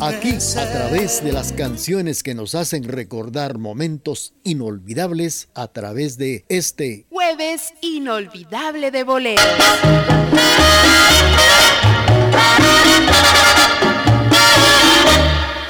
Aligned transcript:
Aquí, 0.00 0.36
a 0.58 0.70
través 0.70 1.24
de 1.24 1.32
las 1.32 1.52
canciones 1.52 2.22
que 2.22 2.34
nos 2.34 2.54
hacen 2.54 2.84
recordar 2.84 3.58
momentos 3.58 4.34
inolvidables, 4.44 5.48
a 5.54 5.68
través 5.68 6.18
de 6.18 6.44
este 6.48 7.06
jueves 7.10 7.72
inolvidable 7.80 8.90
de 8.90 9.04
boleros. 9.04 9.44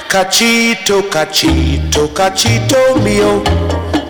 Cachito, 0.09 1.09
cachito, 1.09 2.13
cachito 2.13 2.77
mío, 3.03 3.43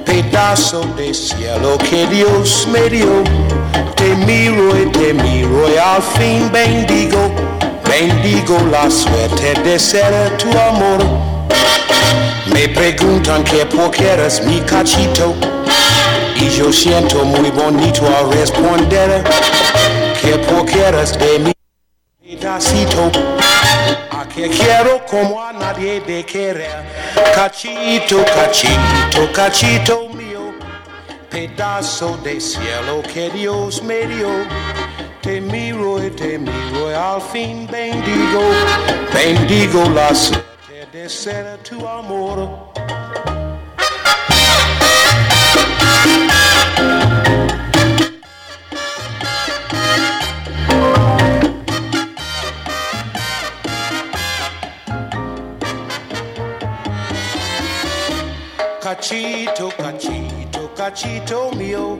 pedazo 0.06 0.82
de 0.96 1.14
cielo 1.14 1.78
que 1.90 2.08
Dios 2.08 2.68
me 2.72 2.90
dio. 2.90 3.24
Te 3.96 4.16
miro 4.16 4.82
y 4.82 4.92
te 4.92 5.14
miro 5.14 5.74
y 5.74 5.78
al 5.78 6.02
fin 6.02 6.52
bendigo 6.52 7.47
Bendigo 7.90 8.58
la 8.70 8.92
suerte 8.92 9.54
de 9.64 9.80
ser 9.80 10.38
tu 10.38 10.50
amor. 10.60 11.00
Me 12.54 12.68
preguntan 12.70 13.44
que 13.44 13.66
por 13.66 13.92
qué 13.92 14.10
eres 14.10 14.44
mi 14.44 14.60
cachito. 14.62 15.34
Y 16.36 16.50
yo 16.50 16.72
siento 16.72 17.24
muy 17.24 17.50
bonito 17.50 18.04
al 18.08 18.32
responder 18.32 19.24
que 20.22 20.38
por 20.40 20.66
qué 20.66 20.92
de 21.18 21.40
mi 21.40 21.54
pedacito. 22.22 23.10
A 24.12 24.28
que 24.28 24.50
quiero 24.50 25.06
como 25.06 25.42
a 25.42 25.54
nadie 25.54 26.02
de 26.02 26.26
querer. 26.26 26.84
Cachito, 27.34 28.24
cachito, 28.26 29.32
cachito 29.34 30.10
mío. 30.10 30.54
Pedazo 31.30 32.18
de 32.24 32.40
cielo 32.42 33.02
que 33.14 33.30
Dios 33.30 33.82
me 33.82 34.06
dio 34.08 34.30
te 35.28 35.42
miro 35.42 36.02
y 36.02 36.10
te 36.12 36.40
miro 36.40 36.90
y 36.90 36.94
al 36.94 37.22
fin 37.22 37.68
bendigo, 37.70 38.44
bendigo 39.14 39.84
la 39.90 40.16
suerte 40.16 40.88
de 40.94 41.10
ser 41.10 41.58
tu 41.64 41.86
amor. 41.86 42.72
Cachito, 58.82 59.70
cachito, 59.78 60.74
cachito 60.74 61.52
mío 61.52 62.00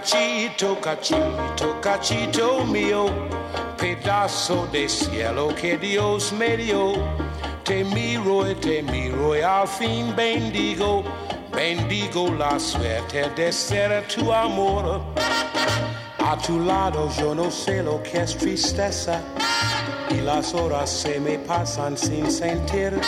cachito, 0.00 0.80
cachito, 0.80 1.80
cachito 1.80 2.64
mío, 2.64 3.06
pedazo 3.76 4.66
de 4.72 4.88
cielo 4.88 5.54
que 5.54 5.76
Dios 5.76 6.32
me 6.32 6.56
dio. 6.56 6.94
Te 7.64 7.84
miro 7.84 8.50
y 8.50 8.54
te 8.54 8.82
miro 8.82 9.36
y 9.36 9.42
al 9.42 9.68
fin 9.68 10.14
bendigo, 10.16 11.04
bendigo 11.54 12.28
la 12.32 12.58
suerte 12.58 13.28
de 13.36 13.52
ser 13.52 14.06
tu 14.08 14.32
amor. 14.32 15.02
A 16.18 16.36
tu 16.38 16.60
lado 16.60 17.10
yo 17.18 17.34
no 17.34 17.50
sé 17.50 17.82
lo 17.82 18.02
que 18.02 18.22
es 18.22 18.36
tristeza 18.36 19.20
y 20.10 20.22
las 20.22 20.54
horas 20.54 20.90
se 20.90 21.20
me 21.20 21.38
pasan 21.38 21.96
sin 21.96 22.30
sentir. 22.30 22.98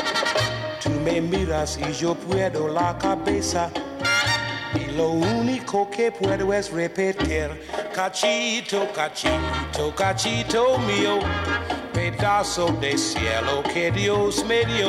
Tú 0.82 0.90
me 0.90 1.20
miras 1.20 1.78
y 1.78 1.92
yo 1.92 2.14
puedo 2.14 2.68
la 2.68 2.98
cabeza 2.98 3.70
lo 4.96 5.10
único 5.10 5.90
que 5.90 6.12
puedo 6.12 6.52
es 6.52 6.70
repetir, 6.70 7.62
cachito, 7.94 8.88
cachito, 8.94 9.94
cachito 9.94 10.78
mío, 10.78 11.18
pedazo 11.92 12.68
de 12.80 12.96
cielo 12.96 13.62
que 13.72 13.90
Dios 13.90 14.44
me 14.44 14.64
dio. 14.64 14.88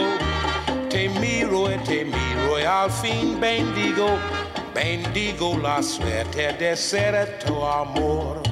Te 0.89 1.09
miro 1.09 1.71
y 1.73 1.77
te 1.79 2.05
miro 2.05 2.59
y 2.59 2.63
al 2.63 2.91
fin 2.91 3.39
bendigo, 3.39 4.07
bendigo 4.73 5.57
la 5.57 5.81
suerte 5.81 6.53
de 6.53 6.75
ser 6.75 7.39
tu 7.39 7.65
amor. 7.65 8.43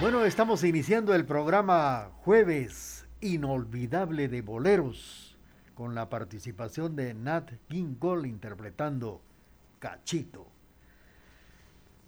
Bueno, 0.00 0.24
estamos 0.24 0.64
iniciando 0.64 1.14
el 1.14 1.26
programa 1.26 2.10
Jueves 2.24 3.06
Inolvidable 3.20 4.28
de 4.28 4.40
Boleros 4.40 5.29
con 5.80 5.94
la 5.94 6.10
participación 6.10 6.94
de 6.94 7.14
Nat 7.14 7.52
King 7.66 7.94
Cole 7.94 8.28
interpretando 8.28 9.22
Cachito. 9.78 10.46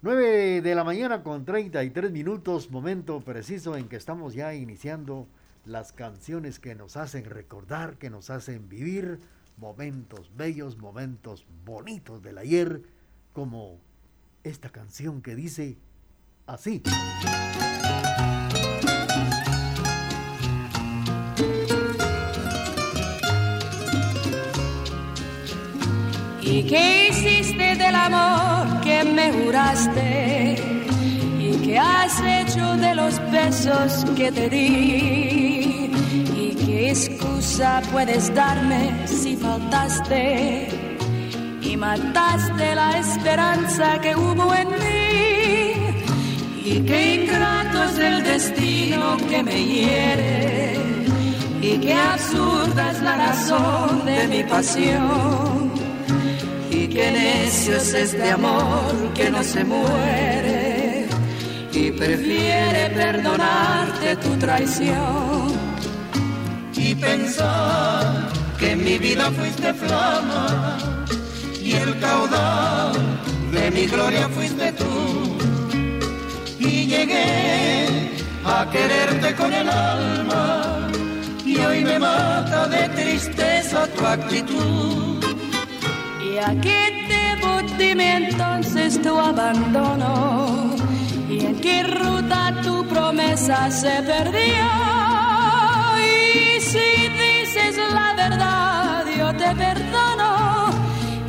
9 0.03 0.61
de 0.61 0.75
la 0.75 0.83
mañana 0.83 1.23
con 1.23 1.43
33 1.43 2.11
minutos, 2.11 2.69
momento 2.69 3.19
preciso 3.21 3.75
en 3.75 3.89
que 3.89 3.95
estamos 3.95 4.35
ya 4.35 4.53
iniciando 4.53 5.27
las 5.65 5.91
canciones 5.91 6.59
que 6.59 6.75
nos 6.75 6.97
hacen 6.97 7.25
recordar, 7.25 7.97
que 7.97 8.11
nos 8.11 8.29
hacen 8.29 8.69
vivir 8.69 9.19
momentos 9.57 10.29
bellos, 10.37 10.77
momentos 10.77 11.47
bonitos 11.65 12.21
del 12.21 12.37
ayer, 12.37 12.83
como 13.33 13.79
esta 14.43 14.69
canción 14.69 15.23
que 15.23 15.33
dice 15.33 15.79
así. 16.45 16.83
¿Y 26.55 26.61
qué 26.65 27.07
hiciste 27.09 27.75
del 27.77 27.95
amor 27.95 28.79
que 28.81 29.03
me 29.03 29.31
juraste? 29.33 30.55
¿Y 31.39 31.51
qué 31.65 31.79
has 31.79 32.21
hecho 32.21 32.77
de 32.77 32.93
los 32.93 33.19
besos 33.31 34.05
que 34.15 34.31
te 34.31 34.49
di? 34.49 35.89
¿Y 36.43 36.55
qué 36.63 36.91
excusa 36.91 37.81
puedes 37.91 38.31
darme 38.35 38.91
si 39.07 39.35
faltaste? 39.35 40.67
Y 41.59 41.75
mataste 41.75 42.75
la 42.75 42.99
esperanza 42.99 43.99
que 43.99 44.15
hubo 44.15 44.53
en 44.53 44.69
mí. 44.83 45.63
Y 46.65 46.81
qué 46.85 47.15
ingrato 47.15 47.83
es 47.83 47.97
el 47.97 48.23
destino 48.23 49.17
que 49.27 49.41
me 49.41 49.59
hiere. 49.65 50.77
Y 51.63 51.79
qué 51.79 51.95
absurda 51.95 52.91
es 52.91 53.01
la 53.01 53.15
razón 53.17 54.05
de 54.05 54.27
mi 54.27 54.43
pasión 54.43 55.62
qué 56.93 57.11
necio 57.11 57.75
es 57.75 57.93
este 57.93 58.29
amor 58.29 59.13
que 59.15 59.29
no 59.31 59.43
se 59.43 59.63
muere 59.63 61.07
y 61.73 61.91
prefiere 61.91 62.91
perdonarte 62.91 64.15
tu 64.17 64.29
traición. 64.37 65.51
Y 66.75 66.93
pensar 66.95 68.29
que 68.59 68.71
en 68.73 68.83
mi 68.83 68.97
vida 68.99 69.31
fuiste 69.31 69.73
flama 69.73 70.77
y 71.61 71.71
el 71.73 71.99
caudal 71.99 72.93
de 73.51 73.71
mi 73.71 73.85
gloria 73.87 74.27
fuiste 74.29 74.71
tú. 74.73 75.37
Y 76.59 76.85
llegué 76.87 78.11
a 78.45 78.69
quererte 78.69 79.33
con 79.35 79.51
el 79.51 79.67
alma 79.69 80.91
y 81.45 81.57
hoy 81.57 81.83
me 81.83 81.97
mata 81.97 82.67
de 82.67 82.87
tristeza 82.89 83.87
tu 83.87 84.05
actitud 84.05 85.12
Y 86.33 86.39
aquí 86.39 86.79
debo, 87.07 87.61
dime 87.77 88.15
entonces 88.15 88.99
tu 89.03 89.15
abandono. 89.19 90.73
¿Y 91.29 91.45
en 91.45 91.59
qué 91.59 91.83
ruta 91.83 92.59
tu 92.63 92.83
promesa 92.87 93.69
se 93.69 94.01
perdió? 94.01 94.65
Y 96.01 96.59
si 96.59 97.07
dices 97.21 97.77
la 97.93 98.15
verdad, 98.15 99.05
yo 99.15 99.31
te 99.37 99.55
perdono 99.55 100.71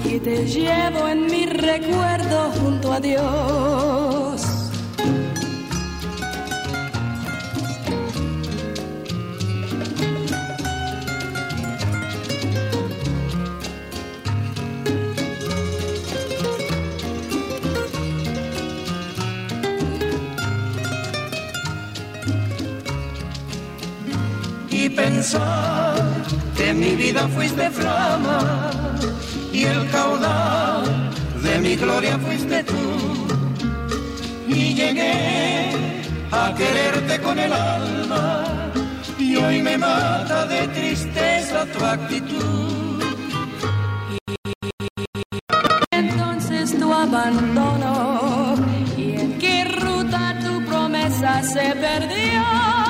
y 0.07 0.19
te 0.21 0.47
llevo 0.47 1.09
en 1.09 1.27
mi 1.27 1.45
recuerdo 1.45 2.51
junto 2.59 2.93
a 2.95 3.01
Dios. 3.01 4.54
Pensar 24.95 25.95
que 26.57 26.73
mi 26.73 26.95
vida 26.95 27.29
fuiste 27.29 27.71
flama 27.71 28.71
y 29.53 29.65
el 29.65 29.91
caudal 29.91 31.11
de 31.43 31.59
mi 31.59 31.77
gloria 31.77 32.19
fuiste 32.19 32.65
tú. 32.65 32.85
Y 34.49 34.75
llegué 34.75 35.71
a 36.31 36.55
quererte 36.55 37.21
con 37.21 37.39
el 37.39 37.53
alma 37.53 38.45
y 39.19 39.37
hoy 39.37 39.63
me 39.63 39.77
mata 39.79 40.47
de 40.47 40.69
tristeza 40.69 41.67
tu 41.67 41.85
actitud. 41.85 43.03
Entonces 45.91 46.79
tu 46.79 46.93
abandono 46.93 48.55
y 48.97 49.17
en 49.17 49.39
qué 49.39 49.65
ruta 49.65 50.39
tu 50.45 50.65
promesa 50.65 51.43
se 51.43 51.75
perdió. 51.77 52.84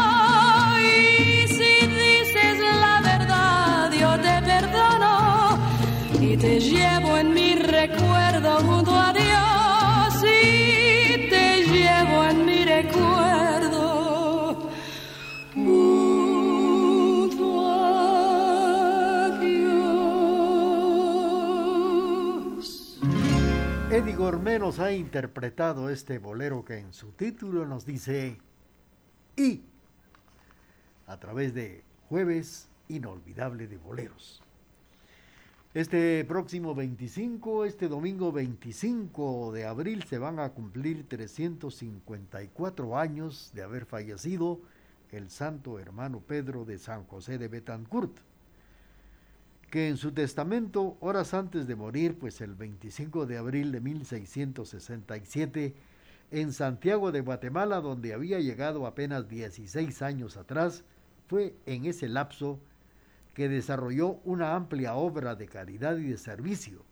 Te 6.37 6.59
llevo 6.59 7.17
en 7.17 7.33
mi 7.33 7.55
recuerdo 7.55 8.57
junto 8.61 8.91
a 8.93 9.13
Dios 9.13 10.25
y 10.25 11.29
te 11.29 11.63
llevo 11.65 12.25
en 12.25 12.45
mi 12.45 12.65
recuerdo 12.65 13.93
junto 15.55 16.11
a 17.71 19.39
Dios. 19.41 20.25
Eddie 23.91 24.17
Gourmet 24.17 24.59
nos 24.59 24.81
ha 24.81 24.93
interpretado 24.93 25.89
este 25.89 26.19
bolero 26.19 26.65
que 26.65 26.79
en 26.79 26.93
su 26.93 27.13
título 27.13 27.65
nos 27.65 27.87
dice 27.87 28.39
y 29.37 29.63
a 31.07 31.17
través 31.21 31.55
de 31.55 31.85
Jueves 32.09 32.69
Inolvidable 32.89 33.69
de 33.69 33.77
Boleros. 33.77 34.44
Este 35.75 36.25
próximo 36.25 36.73
25, 36.73 37.65
este 37.65 37.89
domingo 37.89 38.31
25 38.31 39.51
de 39.53 39.67
abril, 39.67 40.05
se 40.05 40.19
van 40.19 40.39
a 40.39 40.51
cumplir 40.51 41.09
354 41.09 42.97
años 42.97 43.51
de 43.53 43.65
haber 43.65 43.85
fallecido 43.85 44.61
el 45.11 45.31
santo 45.31 45.81
hermano 45.81 46.21
Pedro 46.21 46.65
de 46.65 46.79
San 46.79 47.03
José 47.03 47.39
de 47.39 47.49
Betancourt, 47.49 48.17
que 49.69 49.89
en 49.89 49.97
su 49.97 50.13
testamento, 50.13 50.97
horas 51.01 51.35
antes 51.35 51.67
de 51.67 51.75
morir, 51.75 52.21
pues 52.21 52.41
el 52.41 52.55
25 52.55 53.27
de 53.27 53.37
abril 53.37 53.73
de 53.73 53.81
1667, 53.81 55.75
en 56.31 56.53
Santiago 56.53 57.11
de 57.11 57.21
Guatemala, 57.21 57.81
donde 57.81 58.15
había 58.15 58.39
llegado 58.39 58.87
apenas 58.87 59.29
16 59.29 60.03
años 60.03 60.37
atrás, 60.37 60.85
fue 61.27 61.57
en 61.67 61.87
ese 61.87 62.07
lapso 62.07 62.61
desarrolló 63.49 64.21
una 64.25 64.55
amplia 64.55 64.95
obra 64.95 65.35
de 65.35 65.47
caridad 65.47 65.97
y 65.99 66.09
de 66.09 66.17
servicio. 66.17 66.85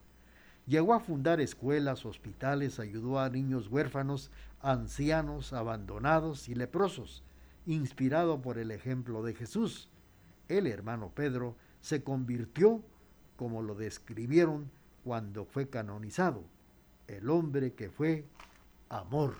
Llegó 0.65 0.93
a 0.93 0.99
fundar 0.99 1.41
escuelas, 1.41 2.05
hospitales, 2.05 2.79
ayudó 2.79 3.19
a 3.19 3.29
niños 3.29 3.67
huérfanos, 3.69 4.31
ancianos, 4.61 5.53
abandonados 5.53 6.47
y 6.47 6.55
leprosos, 6.55 7.23
inspirado 7.65 8.41
por 8.41 8.57
el 8.57 8.71
ejemplo 8.71 9.23
de 9.23 9.33
Jesús. 9.33 9.89
El 10.47 10.67
hermano 10.67 11.11
Pedro 11.13 11.55
se 11.81 12.03
convirtió, 12.03 12.81
como 13.35 13.61
lo 13.61 13.75
describieron 13.75 14.69
cuando 15.03 15.45
fue 15.45 15.69
canonizado, 15.69 16.43
el 17.07 17.29
hombre 17.29 17.73
que 17.73 17.89
fue 17.89 18.25
amor. 18.89 19.35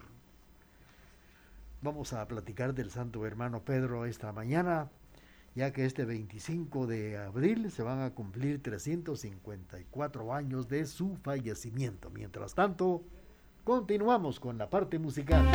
Vamos 1.82 2.14
a 2.14 2.28
platicar 2.28 2.74
del 2.74 2.92
santo 2.92 3.26
hermano 3.26 3.64
Pedro 3.64 4.06
esta 4.06 4.32
mañana 4.32 4.90
ya 5.56 5.72
que 5.72 5.86
este 5.86 6.06
25 6.06 6.88
de 6.88 7.18
abril 7.18 7.70
se 7.72 7.84
van 7.84 8.02
a 8.02 8.12
cumplir 8.12 8.62
354 8.62 10.34
años 10.34 10.68
de 10.68 10.86
su 10.86 11.16
fallecimiento. 11.18 12.10
Mientras 12.10 12.56
tanto, 12.56 13.04
continuamos 13.64 14.40
con 14.40 14.58
la 14.58 14.70
parte 14.70 14.98
musical. 14.98 15.46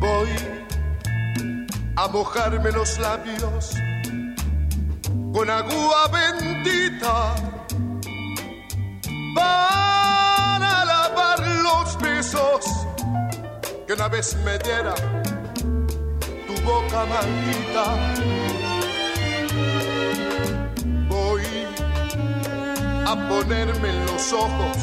Voy 0.00 0.28
a 1.96 2.08
mojarme 2.08 2.72
los 2.72 2.98
labios 2.98 3.74
con 5.32 5.48
agua 5.48 6.08
bendita 6.08 7.61
vez 14.12 14.36
me 14.44 14.58
diera 14.58 14.94
tu 16.46 16.54
boca 16.62 17.06
maldita. 17.06 17.84
Voy 21.08 21.42
a 23.06 23.28
ponerme 23.28 23.88
en 23.88 24.06
los 24.06 24.32
ojos 24.34 24.76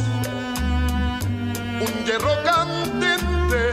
un 1.85 2.05
hierro 2.05 2.35
candente, 2.43 3.63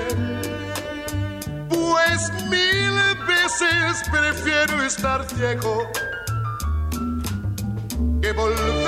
pues 1.70 2.30
mil 2.50 2.94
veces 3.26 4.02
prefiero 4.12 4.82
estar 4.82 5.24
ciego 5.26 5.90
que 8.20 8.32
volver 8.32 8.85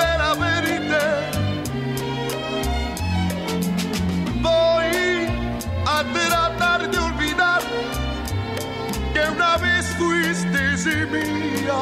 mía. 10.86 11.80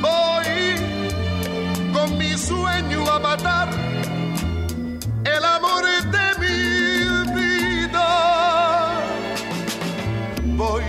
Voy 0.00 0.50
con 1.94 2.18
mi 2.18 2.36
sueño 2.36 3.10
a 3.10 3.18
matar 3.18 3.70
el 5.24 5.44
amor 5.44 5.84
de 6.16 6.26
mi 6.42 6.58
vida. 7.40 8.08
Voy 10.56 10.84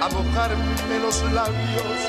a 0.00 0.08
mojarme 0.08 0.98
los 1.02 1.22
labios 1.32 2.00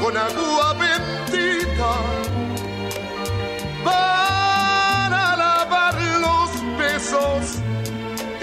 con 0.00 0.16
agua 0.16 0.74
bendita. 0.74 2.35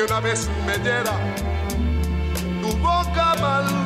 Una 0.06 0.20
vez 0.20 0.50
me 0.66 0.78
diera 0.80 1.14
tu 2.62 2.78
boca 2.78 3.36
maldita. 3.40 3.83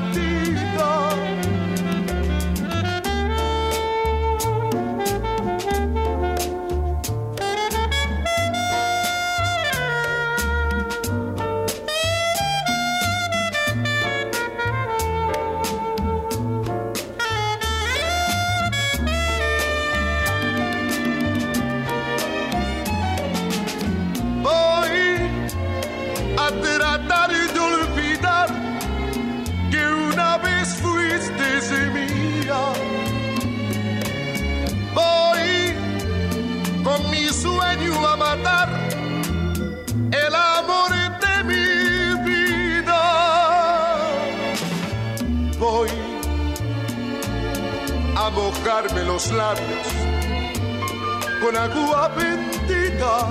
Con 51.41 51.55
agua 51.55 52.09
bendita 52.09 53.27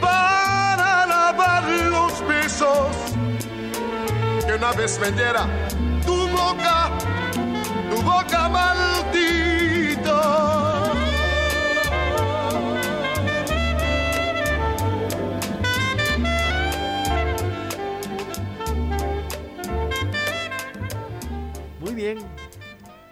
para 0.00 1.06
lavar 1.06 1.64
los 1.90 2.26
besos 2.26 2.96
que 4.46 4.52
una 4.54 4.72
vez 4.72 4.98
me 5.00 5.10
diera 5.12 5.46
tu 6.04 6.28
boca, 6.28 6.90
tu 7.90 8.02
boca 8.02 8.48
maldita. 8.48 8.90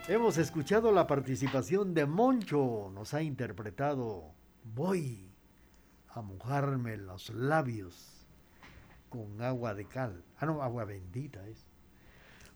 Hemos 0.09 0.39
escuchado 0.39 0.91
la 0.91 1.07
participación 1.07 1.93
de 1.93 2.07
Moncho, 2.07 2.91
nos 2.95 3.13
ha 3.13 3.21
interpretado 3.21 4.33
Voy 4.75 5.31
a 6.09 6.23
mojarme 6.23 6.97
los 6.97 7.29
labios 7.29 8.27
con 9.11 9.43
agua 9.43 9.75
de 9.75 9.85
cal. 9.85 10.25
Ah, 10.39 10.47
no, 10.47 10.63
agua 10.63 10.87
bendita 10.87 11.47
es. 11.47 11.67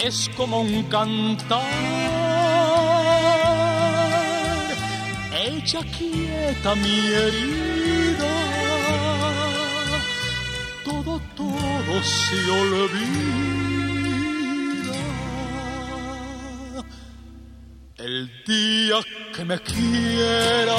es 0.00 0.28
como 0.36 0.60
un 0.60 0.84
cantar. 0.84 1.62
Echa 5.32 5.80
quieta 5.96 6.74
mi 6.74 6.98
herida, 7.22 8.34
todo, 10.84 11.20
todo 11.36 12.02
se 12.02 12.50
olvida. 12.50 13.58
El 17.98 18.30
día 18.46 18.96
que 19.34 19.44
me 19.44 19.58
quieras, 19.60 20.76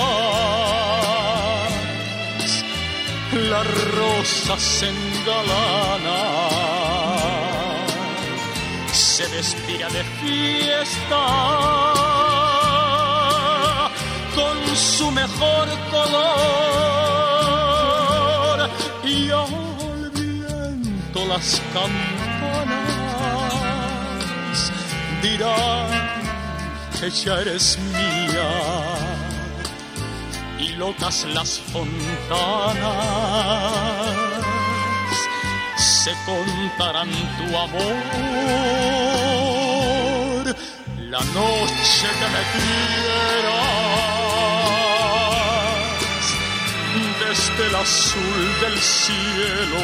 la 3.34 3.64
rosa 3.64 4.58
se 4.58 4.92
se 9.20 9.28
vestía 9.36 9.88
de 9.90 10.04
fiesta 10.22 11.24
con 14.34 14.56
su 14.78 15.12
mejor 15.12 15.68
color. 15.92 16.20
Y 19.04 19.30
al 19.30 20.10
viento 20.12 21.26
las 21.28 21.62
campanas 21.74 22.00
dirán 25.22 25.90
que 26.98 27.10
ya 27.10 27.42
eres 27.42 27.78
mía. 27.92 28.50
Y 30.60 30.70
locas 30.78 31.26
las 31.26 31.60
fontanas 31.60 32.70
se 36.04 36.14
contarán 36.26 37.12
tu 37.38 37.46
amor. 37.58 37.96
La 41.14 41.20
noche 41.20 42.08
que 42.20 42.28
me 42.36 42.44
quieras 42.54 43.60
desde 47.24 47.62
el 47.68 47.76
azul 47.76 48.42
del 48.62 48.78
cielo 48.80 49.82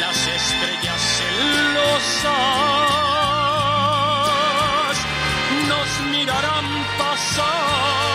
las 0.00 0.18
estrellas 0.26 1.00
celosas 1.18 2.26
nos 5.68 5.88
mirarán 6.10 6.66
pasar 6.98 8.09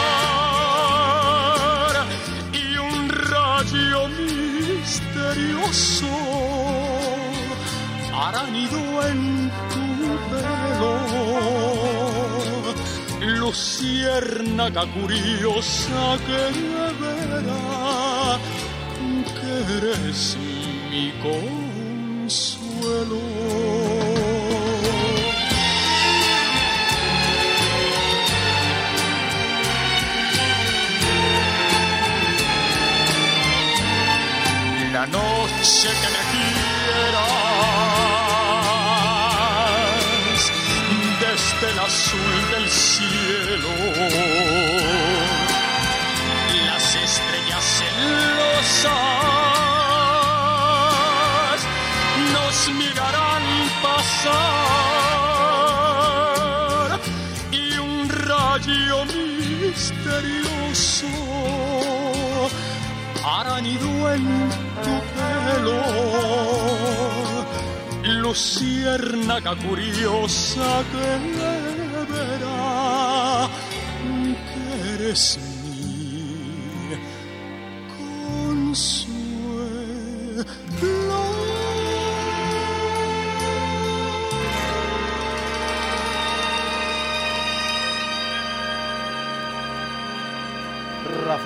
misterioso 5.35 6.07
nido 8.51 9.07
en 9.07 9.51
tu 9.71 9.85
pelo. 10.29 10.93
Luciérnaga 13.39 14.83
curiosa 14.93 16.17
que 16.25 16.41
verá 17.01 18.39
que 19.35 19.53
eres 19.77 20.37
mi 20.89 21.05
consuelo. 22.27 23.23
Noche 35.07 35.89
que 36.01 36.09
me 36.15 36.21
quieras 36.31 37.31
desde 41.19 41.65
el 41.71 41.79
azul 41.79 42.37
del 42.51 42.69
cielo 42.69 43.69
hará 63.35 63.59
nido 63.59 63.89
en 64.13 64.23
tu 64.83 64.95
pelo, 65.15 65.81
luciérnaga 68.21 69.53
curiosa 69.57 70.83
que 70.91 71.09
verá 72.13 73.49
que 74.51 74.63
eres 74.93 75.23
mi 75.63 76.95
consuelo. 77.97 79.04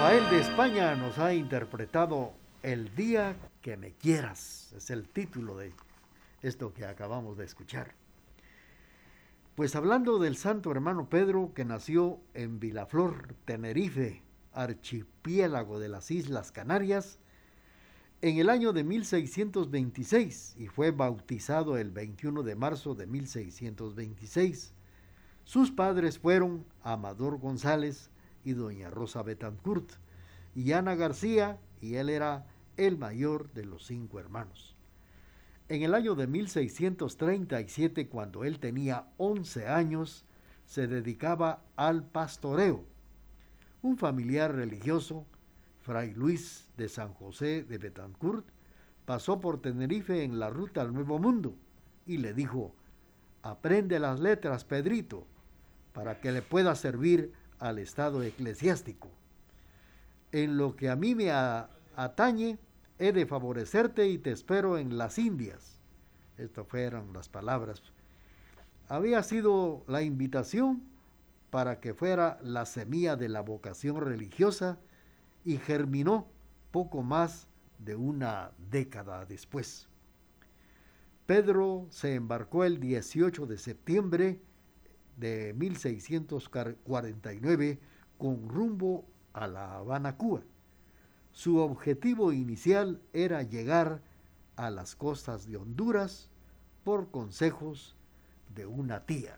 Rafael 0.09 0.31
de 0.31 0.39
España 0.39 0.95
nos 0.95 1.19
ha 1.19 1.35
interpretado 1.35 2.33
El 2.63 2.95
día 2.95 3.35
que 3.61 3.77
me 3.77 3.91
quieras. 3.91 4.73
Es 4.75 4.89
el 4.89 5.07
título 5.07 5.55
de 5.55 5.71
esto 6.41 6.73
que 6.73 6.83
acabamos 6.83 7.37
de 7.37 7.45
escuchar. 7.45 7.93
Pues 9.53 9.75
hablando 9.75 10.17
del 10.17 10.35
santo 10.35 10.71
hermano 10.71 11.09
Pedro 11.09 11.53
que 11.53 11.63
nació 11.63 12.19
en 12.33 12.59
Vilaflor, 12.59 13.35
Tenerife, 13.45 14.23
archipiélago 14.51 15.79
de 15.79 15.89
las 15.89 16.09
Islas 16.09 16.51
Canarias, 16.51 17.19
en 18.23 18.39
el 18.39 18.49
año 18.49 18.73
de 18.73 18.83
1626 18.83 20.55
y 20.57 20.65
fue 20.69 20.89
bautizado 20.89 21.77
el 21.77 21.91
21 21.91 22.41
de 22.41 22.55
marzo 22.55 22.95
de 22.95 23.05
1626. 23.05 24.73
Sus 25.43 25.69
padres 25.69 26.17
fueron 26.17 26.65
Amador 26.81 27.37
González 27.37 28.09
y 28.49 28.53
doña 28.53 28.89
Rosa 28.89 29.21
Betancourt 29.21 29.91
y 30.55 30.71
Ana 30.71 30.95
García 30.95 31.59
y 31.81 31.95
él 31.95 32.09
era 32.09 32.47
el 32.77 32.97
mayor 32.97 33.51
de 33.53 33.65
los 33.65 33.85
cinco 33.85 34.19
hermanos. 34.19 34.75
En 35.67 35.83
el 35.83 35.93
año 35.93 36.15
de 36.15 36.25
1637, 36.25 38.07
cuando 38.07 38.43
él 38.43 38.59
tenía 38.59 39.05
11 39.17 39.67
años, 39.67 40.25
se 40.65 40.87
dedicaba 40.87 41.61
al 41.75 42.03
pastoreo. 42.03 42.83
Un 43.83 43.97
familiar 43.97 44.55
religioso, 44.55 45.25
Fray 45.81 46.13
Luis 46.13 46.67
de 46.75 46.89
San 46.89 47.13
José 47.13 47.63
de 47.63 47.77
Betancourt, 47.77 48.47
pasó 49.05 49.39
por 49.39 49.61
Tenerife 49.61 50.23
en 50.23 50.39
la 50.39 50.49
ruta 50.49 50.81
al 50.81 50.93
Nuevo 50.93 51.19
Mundo 51.19 51.55
y 52.07 52.17
le 52.17 52.33
dijo, 52.33 52.73
aprende 53.43 53.99
las 53.99 54.19
letras, 54.19 54.65
Pedrito, 54.65 55.27
para 55.93 56.19
que 56.19 56.31
le 56.31 56.41
pueda 56.41 56.75
servir 56.75 57.31
al 57.59 57.79
Estado 57.79 58.23
eclesiástico. 58.23 59.09
En 60.31 60.57
lo 60.57 60.75
que 60.75 60.89
a 60.89 60.95
mí 60.95 61.15
me 61.15 61.31
atañe, 61.31 62.57
he 62.97 63.11
de 63.11 63.25
favorecerte 63.25 64.07
y 64.07 64.17
te 64.17 64.31
espero 64.31 64.77
en 64.77 64.97
las 64.97 65.17
Indias. 65.17 65.79
Estas 66.37 66.67
fueron 66.67 67.13
las 67.13 67.29
palabras. 67.29 67.81
Había 68.87 69.23
sido 69.23 69.83
la 69.87 70.01
invitación 70.01 70.83
para 71.49 71.79
que 71.79 71.93
fuera 71.93 72.39
la 72.43 72.65
semilla 72.65 73.15
de 73.15 73.29
la 73.29 73.41
vocación 73.41 74.01
religiosa 74.01 74.77
y 75.43 75.57
germinó 75.57 76.27
poco 76.71 77.01
más 77.01 77.47
de 77.79 77.95
una 77.95 78.51
década 78.69 79.25
después. 79.25 79.87
Pedro 81.25 81.87
se 81.89 82.15
embarcó 82.15 82.63
el 82.63 82.79
18 82.79 83.45
de 83.45 83.57
septiembre 83.57 84.41
de 85.19 85.53
1649 85.53 87.79
con 88.17 88.49
rumbo 88.49 89.05
a 89.33 89.47
La 89.47 89.75
Habana, 89.75 90.15
Cuba. 90.15 90.41
Su 91.31 91.57
objetivo 91.57 92.33
inicial 92.33 93.01
era 93.13 93.43
llegar 93.43 94.01
a 94.55 94.69
las 94.69 94.95
costas 94.95 95.47
de 95.47 95.57
Honduras 95.57 96.29
por 96.83 97.11
consejos 97.11 97.95
de 98.55 98.65
una 98.65 99.05
tía. 99.05 99.37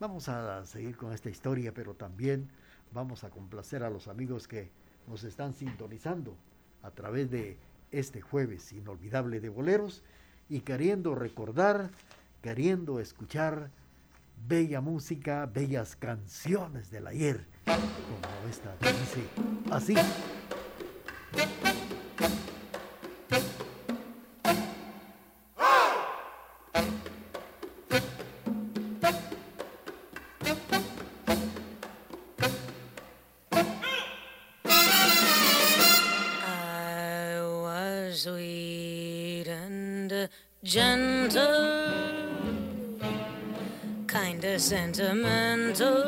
Vamos 0.00 0.28
a 0.28 0.64
seguir 0.64 0.96
con 0.96 1.12
esta 1.12 1.28
historia, 1.28 1.74
pero 1.74 1.94
también 1.94 2.48
vamos 2.92 3.24
a 3.24 3.30
complacer 3.30 3.82
a 3.82 3.90
los 3.90 4.06
amigos 4.06 4.46
que 4.46 4.70
nos 5.08 5.24
están 5.24 5.54
sintonizando 5.54 6.36
a 6.82 6.90
través 6.90 7.30
de 7.30 7.56
este 7.90 8.20
jueves 8.20 8.72
inolvidable 8.72 9.40
de 9.40 9.48
boleros 9.48 10.02
y 10.48 10.60
queriendo 10.60 11.14
recordar, 11.14 11.90
queriendo 12.42 13.00
escuchar 13.00 13.70
bella 14.46 14.80
música, 14.80 15.46
bellas 15.46 15.96
canciones 15.96 16.90
del 16.90 17.06
ayer, 17.06 17.46
como 17.64 18.48
esta 18.48 18.74
dice 18.80 19.24
así. 19.70 19.94
Sentimental. 44.68 46.04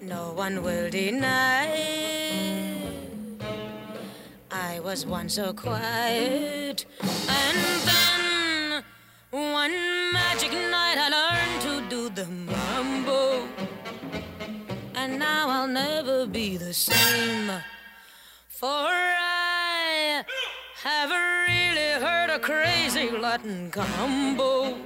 No 0.00 0.32
one 0.34 0.62
will 0.62 0.88
deny. 0.88 1.68
I 4.50 4.80
was 4.80 5.04
once 5.04 5.34
so 5.34 5.52
quiet, 5.52 6.86
and 7.28 7.58
then 7.90 8.82
one 9.30 9.76
magic 10.14 10.52
night 10.52 10.96
I 10.96 11.08
learned 11.18 11.60
to 11.68 11.72
do 11.94 12.08
the 12.08 12.24
mambo, 12.24 13.46
and 14.94 15.18
now 15.18 15.50
I'll 15.50 15.68
never 15.68 16.24
be 16.24 16.56
the 16.56 16.72
same. 16.72 17.52
For 18.48 18.88
I 18.88 20.24
have 20.84 21.10
really 21.10 21.90
heard 22.02 22.30
a 22.30 22.38
crazy 22.38 23.10
Latin 23.10 23.70
combo 23.70 24.78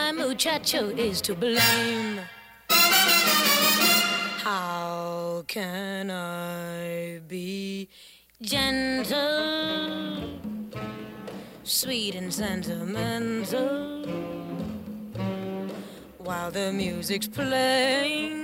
my 0.00 0.12
muchacho 0.12 0.88
is 1.08 1.20
to 1.20 1.34
blame. 1.34 2.20
How 4.46 5.44
can 5.46 6.10
I 6.10 7.20
be 7.28 7.88
gentle, 8.40 10.22
sweet 11.64 12.14
and 12.14 12.32
sentimental 12.32 14.06
while 16.16 16.50
the 16.50 16.72
music's 16.72 17.28
playing 17.28 18.38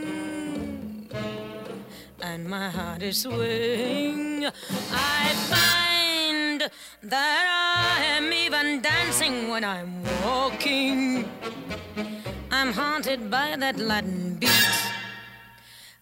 and 2.20 2.46
my 2.46 2.68
heart 2.68 3.02
is 3.02 3.22
swing? 3.22 4.44
I 4.92 5.32
find 5.50 5.95
that 7.02 7.96
I 7.98 8.05
am 8.05 8.33
even 8.33 8.81
dancing 8.81 9.48
when 9.48 9.64
I'm 9.64 10.02
walking. 10.24 11.29
I'm 12.50 12.72
haunted 12.72 13.31
by 13.31 13.57
that 13.57 13.79
Latin 13.79 14.35
beat. 14.35 14.50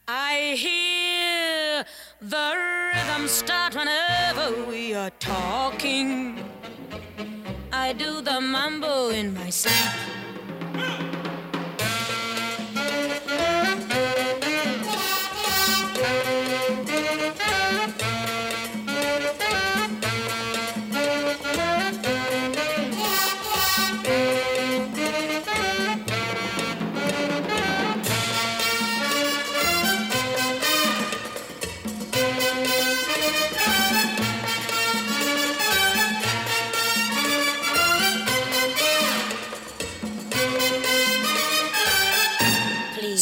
I 0.06 0.54
hear 0.56 1.84
the 2.20 2.46
rhythm 2.94 3.28
start 3.28 3.74
whenever 3.74 4.64
we 4.64 4.94
are 4.94 5.10
talking. 5.18 6.38
I 7.72 7.92
do 7.92 8.20
the 8.20 8.40
mambo 8.40 9.08
in 9.10 9.34
my 9.34 9.50
sleep. 9.50 9.94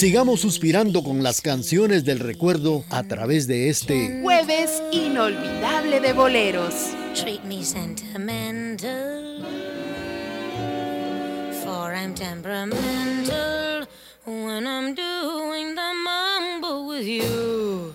Sigamos 0.02 0.40
suspirando 0.40 1.04
con 1.04 1.22
las 1.22 1.40
canciones 1.40 2.04
del 2.04 2.18
recuerdo 2.18 2.82
a 2.90 3.04
través 3.04 3.46
de 3.46 3.68
este 3.68 4.20
jueves 4.20 4.82
inolvidable 4.90 6.00
de 6.00 6.12
boleros. 6.12 6.74
Treat 7.14 7.44
me 7.44 7.62
sentimental, 7.62 9.44
for 11.62 11.94
I'm 11.94 12.14
temperamental 12.14 13.86
when 14.26 14.66
I'm 14.66 14.92
doing 14.96 15.76
the 15.76 15.92
mambo 16.02 16.84
with 16.88 17.06
you. 17.06 17.94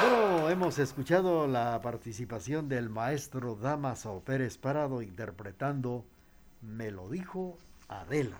Bueno, 0.00 0.48
hemos 0.48 0.78
escuchado 0.78 1.48
la 1.48 1.80
participación 1.82 2.68
del 2.68 2.88
maestro 2.88 3.56
Damaso 3.56 4.22
Pérez 4.24 4.58
Parado 4.58 5.02
interpretando 5.02 6.04
Me 6.60 6.92
lo 6.92 7.08
dijo 7.08 7.58
Adela. 7.88 8.38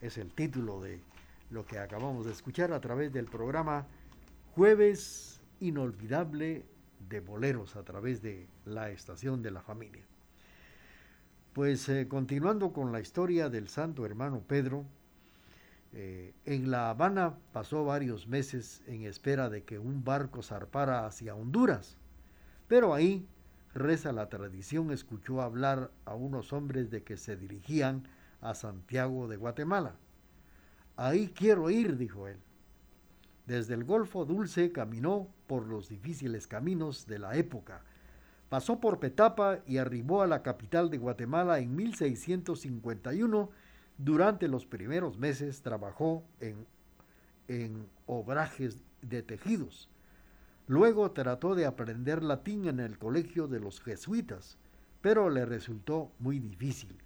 Es 0.00 0.16
el 0.16 0.32
título 0.32 0.80
de 0.80 1.00
lo 1.54 1.64
que 1.64 1.78
acabamos 1.78 2.26
de 2.26 2.32
escuchar 2.32 2.72
a 2.72 2.80
través 2.80 3.12
del 3.12 3.26
programa 3.26 3.86
Jueves 4.56 5.40
Inolvidable 5.60 6.64
de 7.08 7.20
Boleros 7.20 7.76
a 7.76 7.84
través 7.84 8.20
de 8.22 8.48
la 8.64 8.90
estación 8.90 9.40
de 9.40 9.52
la 9.52 9.62
familia. 9.62 10.02
Pues 11.52 11.88
eh, 11.88 12.08
continuando 12.08 12.72
con 12.72 12.90
la 12.90 13.00
historia 13.00 13.50
del 13.50 13.68
santo 13.68 14.04
hermano 14.04 14.40
Pedro, 14.40 14.84
eh, 15.92 16.34
en 16.44 16.72
La 16.72 16.90
Habana 16.90 17.36
pasó 17.52 17.84
varios 17.84 18.26
meses 18.26 18.82
en 18.88 19.04
espera 19.04 19.48
de 19.48 19.62
que 19.62 19.78
un 19.78 20.02
barco 20.02 20.42
zarpara 20.42 21.06
hacia 21.06 21.36
Honduras, 21.36 21.96
pero 22.66 22.94
ahí 22.94 23.28
reza 23.74 24.12
la 24.12 24.28
tradición, 24.28 24.90
escuchó 24.90 25.40
hablar 25.40 25.92
a 26.04 26.16
unos 26.16 26.52
hombres 26.52 26.90
de 26.90 27.04
que 27.04 27.16
se 27.16 27.36
dirigían 27.36 28.08
a 28.40 28.54
Santiago 28.54 29.28
de 29.28 29.36
Guatemala. 29.36 29.94
Ahí 30.96 31.28
quiero 31.34 31.70
ir, 31.70 31.96
dijo 31.96 32.28
él. 32.28 32.36
Desde 33.46 33.74
el 33.74 33.84
Golfo 33.84 34.24
Dulce 34.24 34.72
caminó 34.72 35.28
por 35.46 35.66
los 35.66 35.88
difíciles 35.88 36.46
caminos 36.46 37.06
de 37.06 37.18
la 37.18 37.36
época. 37.36 37.82
Pasó 38.48 38.80
por 38.80 39.00
Petapa 39.00 39.58
y 39.66 39.78
arribó 39.78 40.22
a 40.22 40.26
la 40.26 40.42
capital 40.42 40.90
de 40.90 40.98
Guatemala 40.98 41.58
en 41.58 41.74
1651. 41.74 43.50
Durante 43.98 44.48
los 44.48 44.66
primeros 44.66 45.18
meses 45.18 45.62
trabajó 45.62 46.24
en, 46.40 46.66
en 47.48 47.86
obrajes 48.06 48.82
de 49.02 49.22
tejidos. 49.22 49.90
Luego 50.66 51.10
trató 51.10 51.54
de 51.54 51.66
aprender 51.66 52.22
latín 52.22 52.66
en 52.66 52.80
el 52.80 52.98
colegio 52.98 53.48
de 53.48 53.60
los 53.60 53.80
jesuitas, 53.80 54.56
pero 55.02 55.28
le 55.28 55.44
resultó 55.44 56.10
muy 56.18 56.38
difícil. 56.38 56.96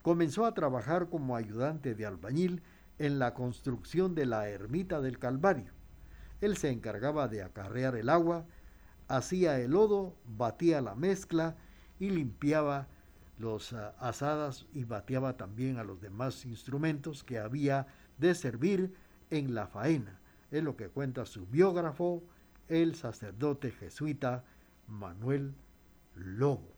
Comenzó 0.00 0.46
a 0.46 0.54
trabajar 0.54 1.08
como 1.10 1.36
ayudante 1.36 1.94
de 1.94 2.06
albañil 2.06 2.62
en 2.98 3.18
la 3.18 3.34
construcción 3.34 4.14
de 4.14 4.26
la 4.26 4.48
ermita 4.48 5.00
del 5.00 5.18
Calvario. 5.18 5.72
Él 6.40 6.56
se 6.56 6.70
encargaba 6.70 7.28
de 7.28 7.42
acarrear 7.42 7.96
el 7.96 8.08
agua, 8.08 8.44
hacía 9.08 9.58
el 9.60 9.72
lodo, 9.72 10.14
batía 10.24 10.80
la 10.80 10.94
mezcla 10.94 11.56
y 11.98 12.10
limpiaba 12.10 12.86
los 13.38 13.72
ah, 13.72 13.94
asadas 13.98 14.66
y 14.72 14.84
bateaba 14.84 15.36
también 15.36 15.78
a 15.78 15.84
los 15.84 16.00
demás 16.00 16.44
instrumentos 16.44 17.24
que 17.24 17.38
había 17.38 17.86
de 18.18 18.34
servir 18.34 18.94
en 19.30 19.54
la 19.54 19.66
faena. 19.66 20.20
Es 20.50 20.62
lo 20.62 20.76
que 20.76 20.88
cuenta 20.88 21.26
su 21.26 21.46
biógrafo, 21.46 22.22
el 22.68 22.94
sacerdote 22.94 23.72
jesuita 23.72 24.44
Manuel 24.86 25.54
Lobo. 26.14 26.72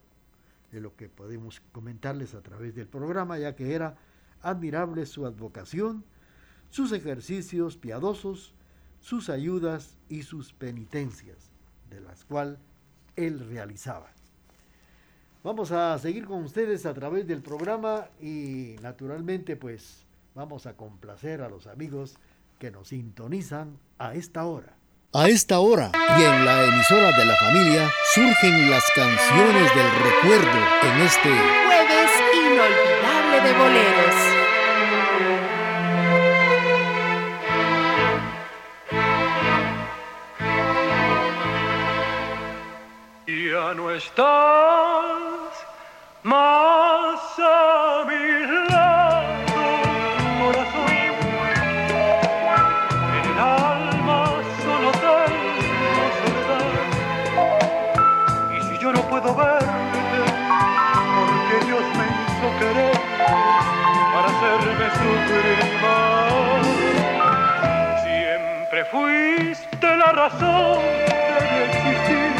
Es 0.72 0.80
lo 0.80 0.96
que 0.96 1.08
podemos 1.08 1.60
comentarles 1.72 2.34
a 2.34 2.42
través 2.42 2.74
del 2.74 2.88
programa, 2.88 3.38
ya 3.38 3.54
que 3.54 3.74
era 3.74 3.96
admirable 4.48 5.06
su 5.06 5.26
advocación, 5.26 6.04
sus 6.70 6.92
ejercicios 6.92 7.76
piadosos, 7.76 8.54
sus 9.00 9.28
ayudas 9.28 9.96
y 10.08 10.22
sus 10.22 10.52
penitencias, 10.52 11.50
de 11.90 12.00
las 12.00 12.24
cuales 12.24 12.58
él 13.16 13.40
realizaba. 13.48 14.10
Vamos 15.42 15.70
a 15.70 15.98
seguir 15.98 16.26
con 16.26 16.42
ustedes 16.42 16.86
a 16.86 16.94
través 16.94 17.26
del 17.26 17.40
programa 17.40 18.06
y 18.20 18.76
naturalmente 18.82 19.56
pues 19.56 20.04
vamos 20.34 20.66
a 20.66 20.76
complacer 20.76 21.40
a 21.40 21.48
los 21.48 21.66
amigos 21.66 22.16
que 22.58 22.70
nos 22.70 22.88
sintonizan 22.88 23.78
a 23.98 24.14
esta 24.14 24.44
hora. 24.44 24.76
A 25.12 25.28
esta 25.28 25.60
hora 25.60 25.92
y 25.94 26.22
en 26.22 26.44
la 26.44 26.64
emisora 26.64 27.16
de 27.16 27.24
la 27.24 27.36
familia 27.36 27.88
surgen 28.14 28.70
las 28.70 28.84
canciones 28.94 29.74
del 29.74 29.90
recuerdo 30.02 30.58
en 30.82 31.00
este 31.02 31.30
jueves 31.30 32.10
inolvidable 32.34 33.25
de 33.40 33.52
boleros. 33.52 34.16
Ya 43.26 43.74
no 43.74 43.90
estás 43.90 45.35
razón 70.26 70.82
de 71.38 71.64
existir 71.66 72.30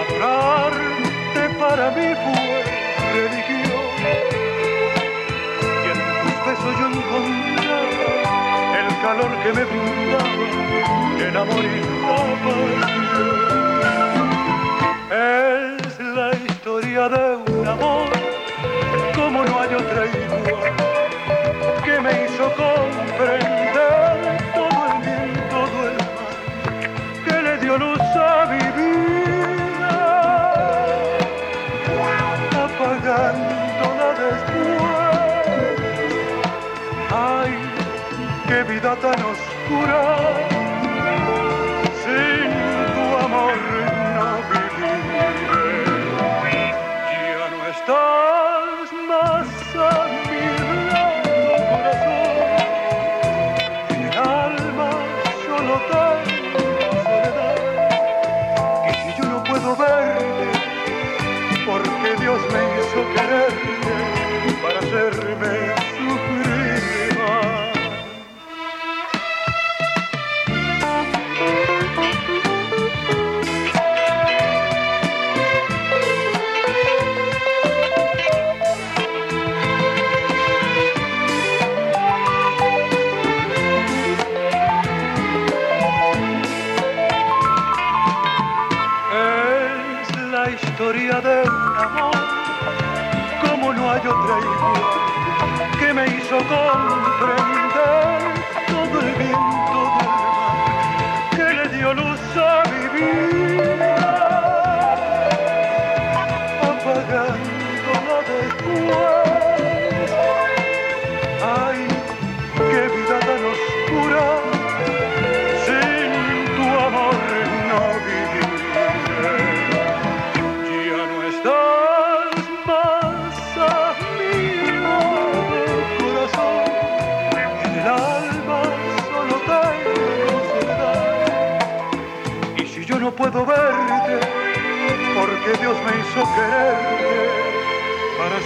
Adorarte 0.00 1.42
para 1.60 1.90
mí 1.90 2.08
fue 2.22 2.44
religión. 3.18 3.86
Y 5.84 5.88
en 5.92 5.98
tus 6.20 6.36
besos 6.46 6.72
yo 6.80 6.86
encontraba 6.86 8.10
el 8.80 8.88
calor 9.02 9.32
que 9.42 9.50
me 9.52 9.64
brindaba 9.64 10.46
el 11.28 11.36
amor 11.36 11.64
y. 11.64 11.82
Es 15.12 15.98
la 16.00 16.28
historia 16.48 17.08
de 17.08 17.24
un 17.36 17.68
amor 17.68 18.08
como 19.14 19.44
no 19.44 19.60
hay 19.60 19.74
otra 19.74 20.06
igual 20.06 20.72
que 21.84 22.00
me 22.00 22.12
hizo 22.24 22.44
comprender 22.54 23.51
oscuro 39.72 40.21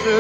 Lucho 0.07 0.15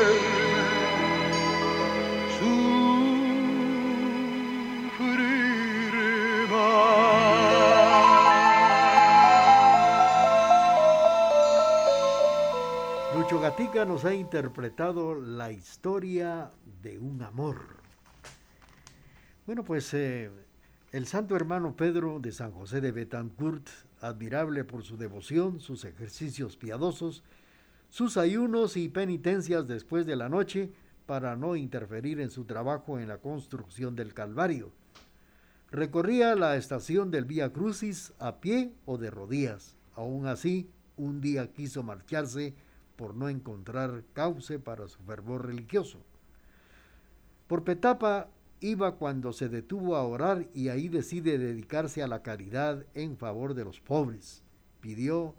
Gatica 13.40 13.84
nos 13.84 14.04
ha 14.04 14.12
interpretado 14.12 15.14
la 15.14 15.52
historia 15.52 16.50
de 16.82 16.98
un 16.98 17.22
amor. 17.22 17.60
Bueno, 19.46 19.62
pues 19.62 19.94
eh, 19.94 20.32
el 20.90 21.06
santo 21.06 21.36
hermano 21.36 21.76
Pedro 21.76 22.18
de 22.18 22.32
San 22.32 22.50
José 22.50 22.80
de 22.80 22.90
Betancourt 22.90 23.68
admirable 24.00 24.64
por 24.64 24.82
su 24.82 24.96
devoción, 24.96 25.60
sus 25.60 25.84
ejercicios 25.84 26.56
piadosos, 26.56 27.22
sus 27.96 28.18
ayunos 28.18 28.76
y 28.76 28.90
penitencias 28.90 29.66
después 29.66 30.04
de 30.04 30.16
la 30.16 30.28
noche 30.28 30.70
para 31.06 31.34
no 31.34 31.56
interferir 31.56 32.20
en 32.20 32.28
su 32.30 32.44
trabajo 32.44 32.98
en 32.98 33.08
la 33.08 33.22
construcción 33.22 33.96
del 33.96 34.12
Calvario. 34.12 34.70
Recorría 35.70 36.34
la 36.34 36.56
estación 36.56 37.10
del 37.10 37.24
Vía 37.24 37.54
Crucis 37.54 38.12
a 38.18 38.38
pie 38.38 38.74
o 38.84 38.98
de 38.98 39.10
rodillas. 39.10 39.78
Aún 39.94 40.26
así, 40.26 40.68
un 40.98 41.22
día 41.22 41.50
quiso 41.54 41.82
marcharse 41.82 42.52
por 42.96 43.14
no 43.14 43.30
encontrar 43.30 44.04
cauce 44.12 44.58
para 44.58 44.88
su 44.88 45.02
fervor 45.04 45.46
religioso. 45.46 45.98
Por 47.46 47.64
Petapa 47.64 48.28
iba 48.60 48.96
cuando 48.96 49.32
se 49.32 49.48
detuvo 49.48 49.96
a 49.96 50.02
orar 50.02 50.46
y 50.52 50.68
ahí 50.68 50.88
decide 50.88 51.38
dedicarse 51.38 52.02
a 52.02 52.08
la 52.08 52.20
caridad 52.20 52.84
en 52.92 53.16
favor 53.16 53.54
de 53.54 53.64
los 53.64 53.80
pobres. 53.80 54.42
Pidió 54.82 55.34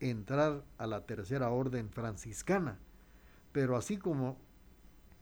entrar 0.00 0.64
a 0.78 0.86
la 0.86 1.06
tercera 1.06 1.50
orden 1.50 1.90
franciscana, 1.90 2.78
pero 3.52 3.76
así 3.76 3.96
como 3.96 4.38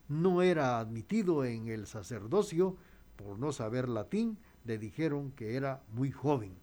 no 0.07 0.41
era 0.41 0.79
admitido 0.79 1.45
en 1.45 1.67
el 1.67 1.87
sacerdocio 1.87 2.75
por 3.15 3.39
no 3.39 3.51
saber 3.51 3.87
latín, 3.87 4.37
le 4.65 4.77
dijeron 4.77 5.31
que 5.31 5.55
era 5.55 5.81
muy 5.93 6.11
joven. 6.11 6.53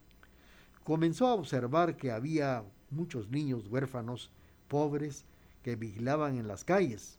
Comenzó 0.85 1.27
a 1.27 1.35
observar 1.35 1.96
que 1.96 2.11
había 2.11 2.64
muchos 2.90 3.29
niños 3.31 3.68
huérfanos, 3.68 4.31
pobres, 4.68 5.25
que 5.62 5.77
vigilaban 5.77 6.37
en 6.37 6.49
las 6.49 6.64
calles, 6.64 7.18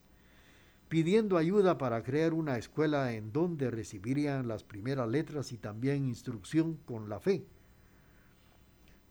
pidiendo 0.90 1.38
ayuda 1.38 1.78
para 1.78 2.04
crear 2.04 2.34
una 2.34 2.58
escuela 2.58 3.14
en 3.14 3.32
donde 3.32 3.72
recibirían 3.72 4.48
las 4.48 4.64
primeras 4.64 5.08
letras 5.08 5.52
y 5.52 5.58
también 5.58 6.06
instrucción 6.06 6.76
con 6.86 7.08
la 7.08 7.20
fe. 7.20 7.46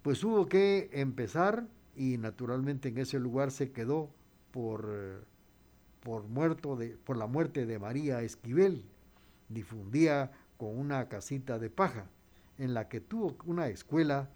Pues 0.02 0.24
hubo 0.24 0.48
que 0.48 0.88
empezar 0.92 1.66
y 1.94 2.16
naturalmente 2.16 2.88
en 2.88 2.98
ese 2.98 3.18
lugar 3.18 3.50
se 3.50 3.70
quedó 3.70 4.08
por, 4.50 5.26
por, 6.02 6.24
muerto 6.24 6.74
de, 6.76 6.96
por 7.04 7.18
la 7.18 7.26
muerte 7.26 7.66
de 7.66 7.78
María 7.78 8.22
Esquivel. 8.22 8.84
Difundía 9.50 10.30
con 10.56 10.78
una 10.78 11.08
casita 11.08 11.58
de 11.58 11.68
paja 11.68 12.06
en 12.56 12.72
la 12.72 12.88
que 12.88 13.00
tuvo 13.00 13.36
una 13.44 13.68
escuela 13.68 14.30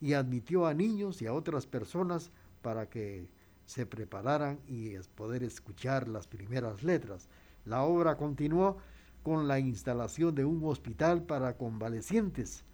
y 0.00 0.14
admitió 0.14 0.66
a 0.66 0.74
niños 0.74 1.22
y 1.22 1.26
a 1.26 1.32
otras 1.32 1.66
personas 1.66 2.32
para 2.62 2.88
que 2.88 3.28
se 3.66 3.86
prepararan 3.86 4.58
y 4.66 4.96
poder 5.14 5.44
escuchar 5.44 6.08
las 6.08 6.26
primeras 6.26 6.82
letras. 6.82 7.28
La 7.64 7.82
obra 7.82 8.16
continuó 8.16 8.78
con 9.22 9.46
la 9.46 9.60
instalación 9.60 10.34
de 10.34 10.44
un 10.44 10.64
hospital 10.64 11.22
para 11.22 11.56
convalecientes 11.56 12.64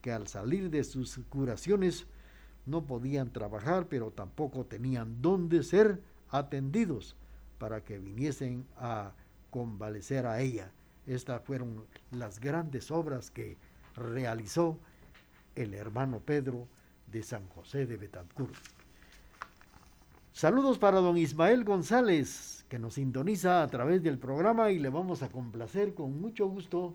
que 0.00 0.12
al 0.12 0.28
salir 0.28 0.70
de 0.70 0.84
sus 0.84 1.18
curaciones 1.28 2.06
no 2.66 2.84
podían 2.84 3.32
trabajar, 3.32 3.86
pero 3.88 4.10
tampoco 4.10 4.64
tenían 4.64 5.20
dónde 5.22 5.62
ser 5.62 6.00
atendidos 6.28 7.16
para 7.58 7.82
que 7.82 7.98
viniesen 7.98 8.66
a 8.76 9.12
convalecer 9.50 10.26
a 10.26 10.40
ella. 10.40 10.70
Estas 11.06 11.42
fueron 11.42 11.84
las 12.10 12.38
grandes 12.38 12.90
obras 12.90 13.30
que 13.30 13.56
realizó 13.96 14.78
el 15.54 15.74
hermano 15.74 16.20
Pedro 16.20 16.68
de 17.06 17.22
San 17.22 17.48
José 17.48 17.86
de 17.86 17.96
Betancourt. 17.96 18.54
Saludos 20.32 20.78
para 20.78 21.00
don 21.00 21.16
Ismael 21.16 21.64
González, 21.64 22.64
que 22.68 22.78
nos 22.78 22.94
sintoniza 22.94 23.62
a 23.62 23.66
través 23.66 24.02
del 24.02 24.18
programa 24.18 24.70
y 24.70 24.78
le 24.78 24.88
vamos 24.88 25.22
a 25.22 25.30
complacer 25.30 25.94
con 25.94 26.20
mucho 26.20 26.46
gusto 26.46 26.94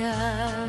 Quieras. 0.00 0.59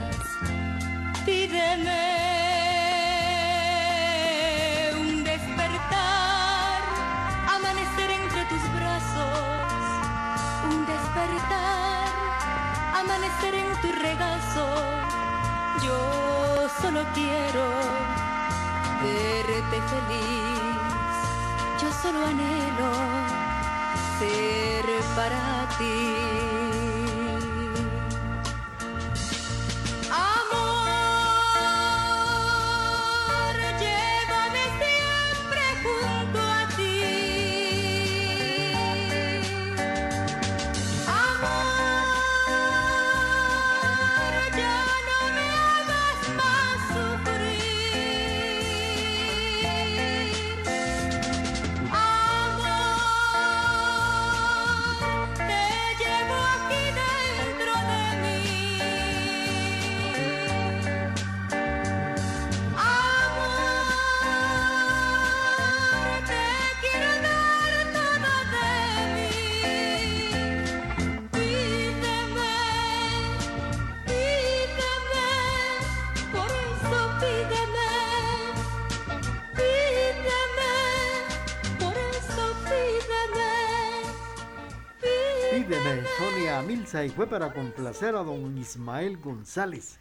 Y 86.93 87.09
fue 87.09 87.25
para 87.25 87.53
complacer 87.53 88.15
a 88.15 88.23
don 88.23 88.57
Ismael 88.57 89.17
González, 89.17 89.97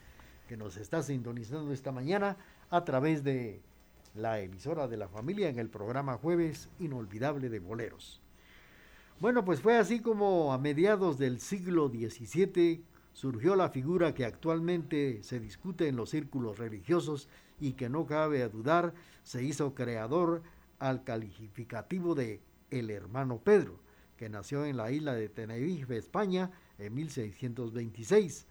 que 0.49 0.57
nos 0.57 0.75
está 0.75 1.01
sintonizando 1.01 1.71
esta 1.71 1.93
mañana 1.93 2.35
a 2.69 2.83
través 2.83 3.23
de 3.23 3.61
la 4.13 4.41
emisora 4.41 4.89
de 4.89 4.97
la 4.97 5.07
familia 5.07 5.47
en 5.47 5.57
el 5.57 5.69
programa 5.69 6.17
Jueves 6.17 6.67
Inolvidable 6.79 7.47
de 7.47 7.59
Boleros. 7.59 8.21
Bueno, 9.21 9.45
pues 9.45 9.61
fue 9.61 9.77
así 9.77 10.01
como 10.01 10.51
a 10.51 10.57
mediados 10.57 11.17
del 11.17 11.39
siglo 11.39 11.87
XVII 11.87 12.83
surgió 13.13 13.55
la 13.55 13.69
figura 13.69 14.13
que 14.13 14.25
actualmente 14.25 15.23
se 15.23 15.39
discute 15.39 15.87
en 15.87 15.95
los 15.95 16.09
círculos 16.09 16.59
religiosos 16.59 17.29
y 17.61 17.71
que 17.73 17.87
no 17.87 18.05
cabe 18.05 18.47
dudar 18.49 18.93
se 19.23 19.41
hizo 19.43 19.73
creador 19.75 20.43
al 20.77 21.05
calificativo 21.05 22.15
de 22.15 22.41
el 22.69 22.89
hermano 22.89 23.37
Pedro, 23.37 23.79
que 24.17 24.27
nació 24.27 24.65
en 24.65 24.75
la 24.75 24.91
isla 24.91 25.13
de 25.13 25.29
Tenerife, 25.29 25.95
España, 25.97 26.51
en 26.79 26.93
1626 26.93 28.45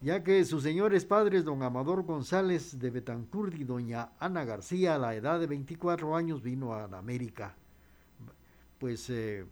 ya 0.00 0.22
que 0.22 0.44
sus 0.44 0.62
señores 0.62 1.06
padres, 1.06 1.44
don 1.46 1.62
Amador 1.62 2.02
González 2.02 2.78
de 2.78 2.90
Betancourt 2.90 3.54
y 3.54 3.64
doña 3.64 4.10
Ana 4.18 4.44
García, 4.44 4.96
a 4.96 4.98
la 4.98 5.14
edad 5.14 5.40
de 5.40 5.46
24 5.46 6.14
años, 6.14 6.42
vino 6.42 6.74
a 6.74 6.84
América, 6.84 7.54
pues 8.78 9.08
eh, 9.08 9.46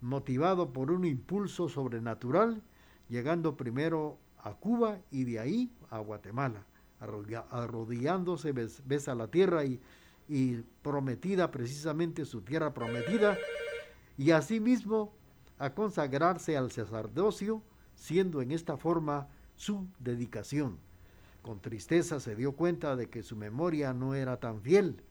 motivado 0.00 0.72
por 0.72 0.90
un 0.90 1.04
impulso 1.04 1.68
sobrenatural, 1.68 2.60
llegando 3.08 3.56
primero 3.56 4.18
a 4.42 4.54
Cuba 4.54 4.98
y 5.12 5.22
de 5.22 5.38
ahí 5.38 5.70
a 5.90 6.00
Guatemala, 6.00 6.64
arrodillándose, 7.50 8.52
bes- 8.52 8.82
besa 8.84 9.14
la 9.14 9.28
tierra 9.28 9.64
y, 9.64 9.78
y 10.28 10.56
prometida 10.82 11.52
precisamente 11.52 12.24
su 12.24 12.40
tierra 12.40 12.74
prometida, 12.74 13.38
y 14.18 14.32
asimismo 14.32 15.12
a 15.62 15.74
consagrarse 15.74 16.56
al 16.56 16.72
sacerdocio, 16.72 17.62
siendo 17.94 18.42
en 18.42 18.50
esta 18.50 18.76
forma 18.76 19.28
su 19.54 19.86
dedicación. 20.00 20.76
Con 21.40 21.60
tristeza 21.60 22.18
se 22.18 22.34
dio 22.34 22.56
cuenta 22.56 22.96
de 22.96 23.08
que 23.08 23.22
su 23.22 23.36
memoria 23.36 23.94
no 23.94 24.16
era 24.16 24.40
tan 24.40 24.60
fiel, 24.60 25.04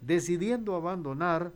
decidiendo 0.00 0.76
abandonar 0.76 1.52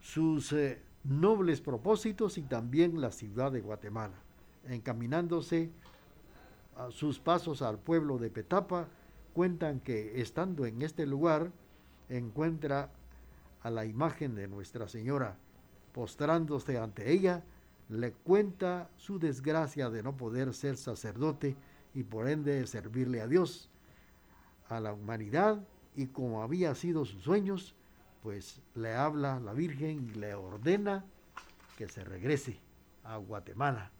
sus 0.00 0.52
eh, 0.52 0.82
nobles 1.02 1.62
propósitos 1.62 2.36
y 2.36 2.42
también 2.42 3.00
la 3.00 3.10
ciudad 3.10 3.50
de 3.50 3.62
Guatemala, 3.62 4.18
encaminándose 4.68 5.70
a 6.76 6.90
sus 6.90 7.20
pasos 7.20 7.62
al 7.62 7.78
pueblo 7.78 8.18
de 8.18 8.28
Petapa, 8.28 8.88
cuentan 9.32 9.80
que 9.80 10.20
estando 10.20 10.66
en 10.66 10.82
este 10.82 11.06
lugar 11.06 11.52
encuentra 12.10 12.90
a 13.62 13.70
la 13.70 13.86
imagen 13.86 14.34
de 14.34 14.46
Nuestra 14.46 14.88
Señora, 14.88 15.38
postrándose 15.94 16.76
ante 16.76 17.12
ella, 17.12 17.44
le 17.88 18.12
cuenta 18.12 18.90
su 18.96 19.18
desgracia 19.18 19.88
de 19.88 20.02
no 20.02 20.16
poder 20.16 20.52
ser 20.52 20.76
sacerdote 20.76 21.56
y 21.94 22.02
por 22.02 22.28
ende 22.28 22.66
servirle 22.66 23.20
a 23.20 23.28
Dios, 23.28 23.70
a 24.68 24.80
la 24.80 24.92
humanidad 24.92 25.62
y 25.94 26.06
como 26.06 26.42
había 26.42 26.74
sido 26.74 27.04
sus 27.04 27.22
sueños, 27.22 27.76
pues 28.22 28.60
le 28.74 28.94
habla 28.94 29.38
la 29.38 29.52
Virgen 29.52 30.10
y 30.10 30.18
le 30.18 30.34
ordena 30.34 31.04
que 31.78 31.88
se 31.88 32.02
regrese 32.02 32.58
a 33.04 33.16
Guatemala. 33.16 33.92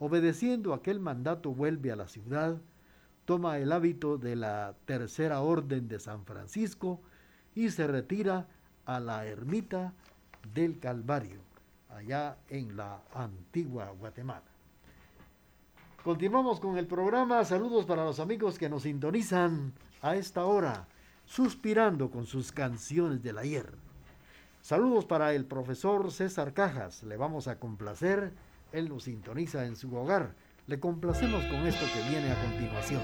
Obedeciendo 0.00 0.74
aquel 0.74 0.98
mandato 0.98 1.54
vuelve 1.54 1.92
a 1.92 1.96
la 1.96 2.08
ciudad, 2.08 2.60
toma 3.26 3.58
el 3.58 3.70
hábito 3.70 4.18
de 4.18 4.34
la 4.34 4.74
tercera 4.86 5.40
orden 5.42 5.86
de 5.86 6.00
San 6.00 6.24
Francisco 6.24 7.00
y 7.54 7.70
se 7.70 7.86
retira 7.86 8.48
a 8.84 8.98
la 8.98 9.24
ermita 9.26 9.92
del 10.54 10.78
Calvario, 10.78 11.40
allá 11.88 12.36
en 12.48 12.76
la 12.76 13.02
antigua 13.14 13.90
Guatemala. 13.90 14.42
Continuamos 16.04 16.58
con 16.58 16.78
el 16.78 16.86
programa. 16.86 17.44
Saludos 17.44 17.84
para 17.84 18.04
los 18.04 18.18
amigos 18.18 18.58
que 18.58 18.68
nos 18.68 18.82
sintonizan 18.82 19.72
a 20.00 20.16
esta 20.16 20.44
hora, 20.44 20.88
suspirando 21.24 22.10
con 22.10 22.26
sus 22.26 22.50
canciones 22.50 23.22
del 23.22 23.38
ayer. 23.38 23.72
Saludos 24.62 25.04
para 25.04 25.32
el 25.32 25.44
profesor 25.44 26.10
César 26.10 26.54
Cajas. 26.54 27.02
Le 27.04 27.16
vamos 27.16 27.48
a 27.48 27.58
complacer. 27.58 28.32
Él 28.72 28.88
nos 28.88 29.04
sintoniza 29.04 29.64
en 29.66 29.76
su 29.76 29.94
hogar. 29.94 30.34
Le 30.66 30.80
complacemos 30.80 31.44
con 31.44 31.66
esto 31.66 31.84
que 31.92 32.08
viene 32.08 32.30
a 32.30 32.40
continuación. 32.40 33.02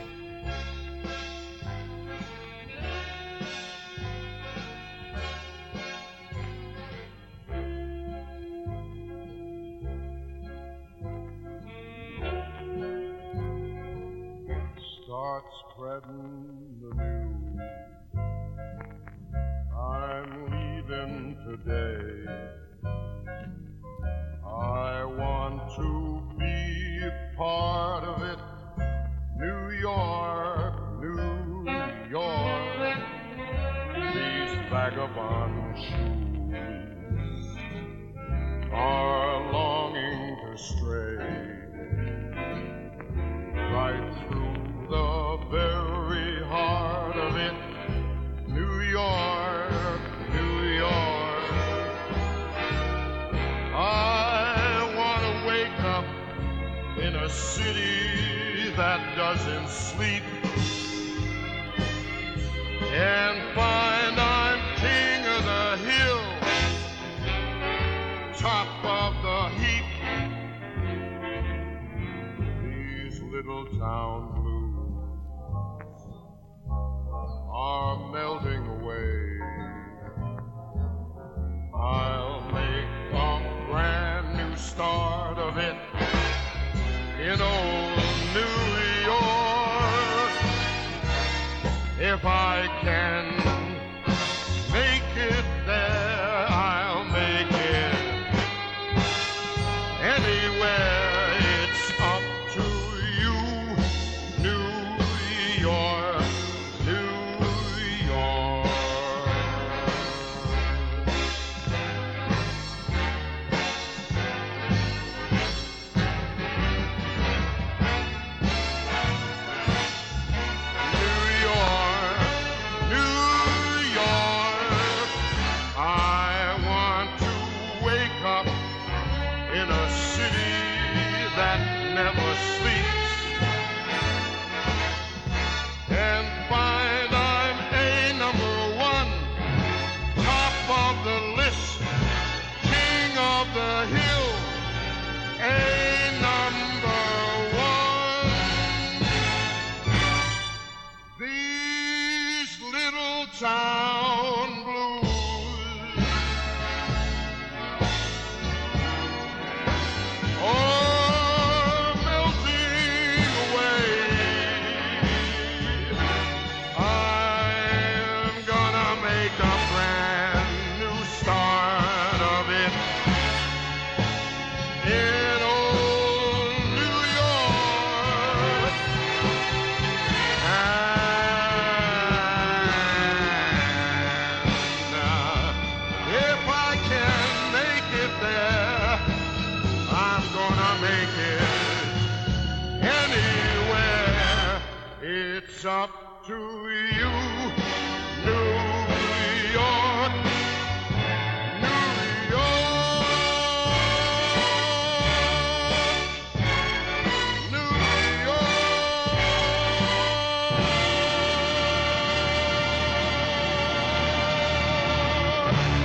Up 195.68 195.90
to 196.26 196.32
you, 196.32 197.10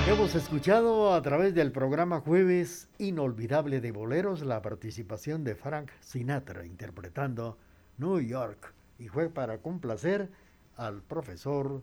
Hemos 0.07 0.35
escuchado 0.35 1.13
a 1.13 1.21
través 1.21 1.53
del 1.53 1.73
programa 1.73 2.21
Jueves 2.21 2.87
Inolvidable 2.99 3.81
de 3.81 3.91
Boleros 3.91 4.43
la 4.43 4.61
participación 4.61 5.43
de 5.43 5.55
Frank 5.55 5.89
Sinatra 5.99 6.65
interpretando 6.65 7.57
New 7.97 8.21
York 8.21 8.73
y 8.99 9.07
fue 9.07 9.29
para 9.29 9.59
complacer 9.59 10.29
al 10.75 11.01
profesor 11.01 11.81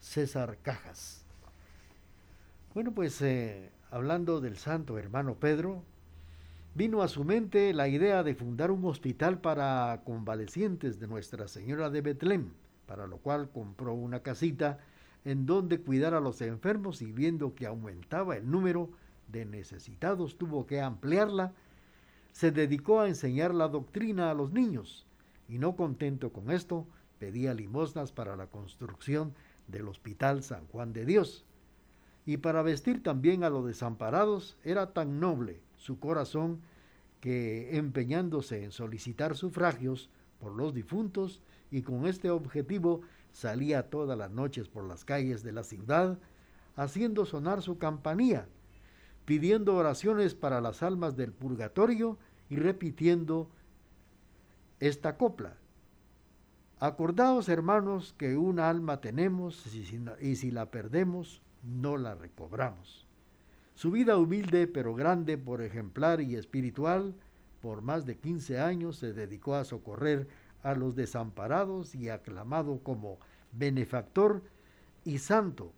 César 0.00 0.58
Cajas. 0.62 1.24
Bueno, 2.74 2.92
pues 2.92 3.20
eh, 3.22 3.70
hablando 3.90 4.40
del 4.40 4.56
santo 4.56 4.98
hermano 4.98 5.34
Pedro, 5.34 5.82
vino 6.74 7.02
a 7.02 7.08
su 7.08 7.24
mente 7.24 7.72
la 7.72 7.88
idea 7.88 8.22
de 8.22 8.34
fundar 8.34 8.70
un 8.70 8.84
hospital 8.84 9.40
para 9.40 10.02
convalecientes 10.04 11.00
de 11.00 11.08
Nuestra 11.08 11.48
Señora 11.48 11.90
de 11.90 12.02
Betlem, 12.02 12.50
para 12.86 13.06
lo 13.06 13.18
cual 13.18 13.50
compró 13.50 13.94
una 13.94 14.20
casita 14.20 14.78
en 15.24 15.46
donde 15.46 15.80
cuidar 15.80 16.14
a 16.14 16.20
los 16.20 16.40
enfermos 16.40 17.02
y 17.02 17.10
viendo 17.10 17.54
que 17.54 17.66
aumentaba 17.66 18.36
el 18.36 18.48
número 18.48 18.90
de 19.26 19.44
necesitados 19.44 20.38
tuvo 20.38 20.66
que 20.66 20.80
ampliarla, 20.80 21.52
se 22.32 22.52
dedicó 22.52 23.00
a 23.00 23.08
enseñar 23.08 23.52
la 23.52 23.68
doctrina 23.68 24.30
a 24.30 24.34
los 24.34 24.52
niños 24.52 25.07
y 25.48 25.58
no 25.58 25.74
contento 25.76 26.32
con 26.32 26.50
esto, 26.50 26.86
pedía 27.18 27.54
limosnas 27.54 28.12
para 28.12 28.36
la 28.36 28.46
construcción 28.46 29.34
del 29.66 29.88
Hospital 29.88 30.42
San 30.42 30.66
Juan 30.66 30.92
de 30.92 31.04
Dios. 31.04 31.44
Y 32.26 32.36
para 32.36 32.62
vestir 32.62 33.02
también 33.02 33.42
a 33.42 33.50
los 33.50 33.66
desamparados 33.66 34.56
era 34.62 34.92
tan 34.92 35.18
noble 35.18 35.60
su 35.76 35.98
corazón 35.98 36.60
que 37.20 37.76
empeñándose 37.76 38.62
en 38.64 38.70
solicitar 38.70 39.36
sufragios 39.36 40.10
por 40.38 40.52
los 40.52 40.74
difuntos 40.74 41.42
y 41.70 41.82
con 41.82 42.06
este 42.06 42.30
objetivo 42.30 43.00
salía 43.32 43.90
todas 43.90 44.16
las 44.16 44.30
noches 44.30 44.68
por 44.68 44.84
las 44.84 45.04
calles 45.04 45.42
de 45.42 45.52
la 45.52 45.62
ciudad, 45.62 46.18
haciendo 46.76 47.26
sonar 47.26 47.62
su 47.62 47.78
campanilla, 47.78 48.46
pidiendo 49.24 49.74
oraciones 49.74 50.34
para 50.34 50.60
las 50.60 50.82
almas 50.82 51.16
del 51.16 51.32
purgatorio 51.32 52.18
y 52.48 52.56
repitiendo 52.56 53.50
esta 54.80 55.16
copla. 55.16 55.56
Acordaos, 56.80 57.48
hermanos, 57.48 58.14
que 58.16 58.36
una 58.36 58.68
alma 58.68 59.00
tenemos 59.00 59.66
y 59.66 59.84
si, 59.84 60.00
y 60.20 60.36
si 60.36 60.50
la 60.50 60.70
perdemos, 60.70 61.42
no 61.62 61.96
la 61.96 62.14
recobramos. 62.14 63.06
Su 63.74 63.90
vida 63.90 64.16
humilde 64.16 64.66
pero 64.66 64.94
grande 64.94 65.38
por 65.38 65.62
ejemplar 65.62 66.20
y 66.20 66.36
espiritual, 66.36 67.14
por 67.60 67.82
más 67.82 68.06
de 68.06 68.16
15 68.16 68.60
años 68.60 68.96
se 68.96 69.12
dedicó 69.12 69.54
a 69.54 69.64
socorrer 69.64 70.28
a 70.62 70.74
los 70.74 70.96
desamparados 70.96 71.94
y 71.94 72.08
aclamado 72.08 72.80
como 72.82 73.18
benefactor 73.52 74.42
y 75.04 75.18
santo. 75.18 75.72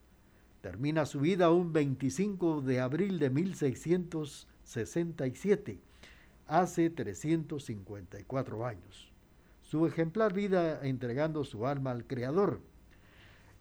Termina 0.60 1.06
su 1.06 1.20
vida 1.20 1.50
un 1.50 1.72
25 1.72 2.60
de 2.60 2.80
abril 2.80 3.18
de 3.18 3.30
1667, 3.30 5.80
hace 6.50 6.90
354 6.90 8.66
años. 8.66 9.12
Su 9.62 9.86
ejemplar 9.86 10.34
vida 10.34 10.84
entregando 10.84 11.44
su 11.44 11.64
alma 11.64 11.92
al 11.92 12.04
Creador. 12.04 12.60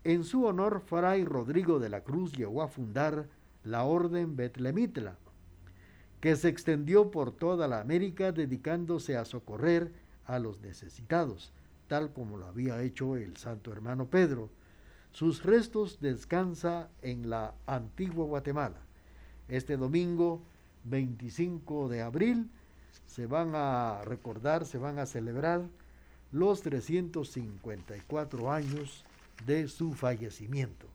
En 0.04 0.24
su 0.24 0.46
honor, 0.46 0.82
Fray 0.82 1.24
Rodrigo 1.24 1.80
de 1.80 1.90
la 1.90 2.04
Cruz 2.04 2.34
llegó 2.34 2.64
a 2.64 2.68
fundar 2.68 3.30
la 3.64 3.84
Orden 3.84 4.36
Betlemitla, 4.36 5.18
que 6.20 6.36
se 6.36 6.50
extendió 6.50 7.12
por 7.12 7.32
toda 7.32 7.68
la 7.68 7.80
América 7.80 8.32
dedicándose 8.32 9.18
a 9.18 9.26
socorrer 9.26 9.94
a 10.26 10.40
los 10.40 10.60
necesitados, 10.62 11.54
tal 11.88 12.12
como 12.12 12.38
lo 12.38 12.48
había 12.48 12.82
hecho 12.82 13.18
el 13.18 13.38
santo 13.38 13.72
hermano 13.72 14.08
Pedro. 14.10 14.50
Sus 15.12 15.44
restos 15.44 16.00
descansa 16.02 16.90
en 17.04 17.30
la 17.30 17.54
antigua 17.68 18.26
Guatemala. 18.26 18.82
Este 19.48 19.78
domingo 19.78 20.42
25 20.86 21.88
de 21.90 22.02
abril 22.02 22.50
se 23.08 23.26
van 23.26 23.52
a 23.56 24.02
recordar, 24.06 24.66
se 24.66 24.78
van 24.78 25.00
a 25.00 25.06
celebrar 25.06 25.64
los 26.32 26.62
354 26.62 28.52
años 28.52 29.06
de 29.46 29.68
su 29.68 29.94
fallecimiento. 29.94 30.88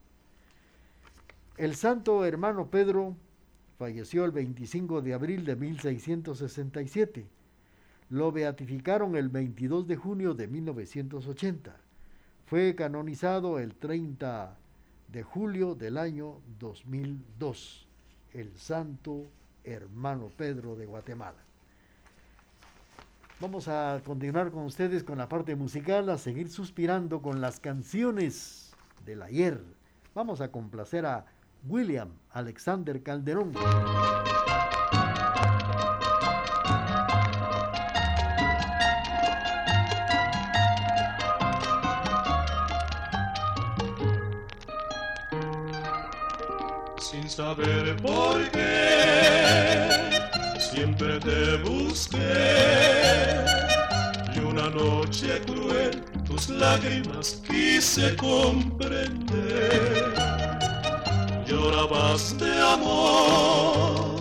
El 1.57 1.75
santo 1.75 2.25
hermano 2.25 2.67
Pedro 2.67 3.15
falleció 3.77 4.25
el 4.25 4.31
25 4.31 5.01
de 5.01 5.13
abril 5.13 5.45
de 5.45 5.55
1667 5.55 7.25
lo 8.09 8.31
beatificaron 8.31 9.15
el 9.15 9.29
22 9.29 9.87
de 9.87 9.95
junio 9.95 10.33
de 10.33 10.47
1980. 10.47 11.75
Fue 12.45 12.75
canonizado 12.75 13.59
el 13.59 13.73
30 13.75 14.55
de 15.11 15.23
julio 15.23 15.75
del 15.75 15.97
año 15.97 16.35
2002, 16.59 17.87
el 18.33 18.55
santo 18.57 19.25
hermano 19.63 20.31
Pedro 20.37 20.75
de 20.75 20.85
Guatemala. 20.85 21.44
Vamos 23.41 23.67
a 23.67 23.99
continuar 24.05 24.49
con 24.49 24.63
ustedes 24.63 25.03
con 25.03 25.17
la 25.17 25.27
parte 25.27 25.57
musical, 25.57 26.09
a 26.09 26.17
seguir 26.17 26.49
suspirando 26.49 27.21
con 27.21 27.41
las 27.41 27.59
canciones 27.59 28.73
del 29.05 29.21
ayer. 29.21 29.61
Vamos 30.13 30.39
a 30.39 30.51
complacer 30.51 31.05
a 31.05 31.25
William 31.67 32.11
Alexander 32.31 33.03
Calderón. 33.03 33.51
Sin 46.97 47.29
saber 47.29 47.97
por 47.97 48.49
qué, 48.51 49.89
siempre 50.57 51.19
te 51.19 51.57
busqué 51.57 52.64
noche 55.15 55.41
cruel 55.45 56.03
tus 56.25 56.49
lágrimas 56.49 57.41
quise 57.47 58.15
comprender. 58.15 59.23
Llorabas 61.47 62.37
de 62.37 62.51
amor, 62.61 64.19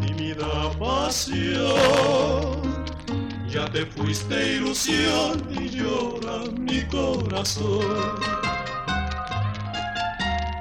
tímida 0.00 0.70
pasión. 0.78 1.62
Ya 3.48 3.66
te 3.70 3.86
fuiste 3.86 4.54
ilusión 4.56 5.46
y 5.50 5.68
llora 5.68 6.50
mi 6.58 6.82
corazón. 6.86 8.16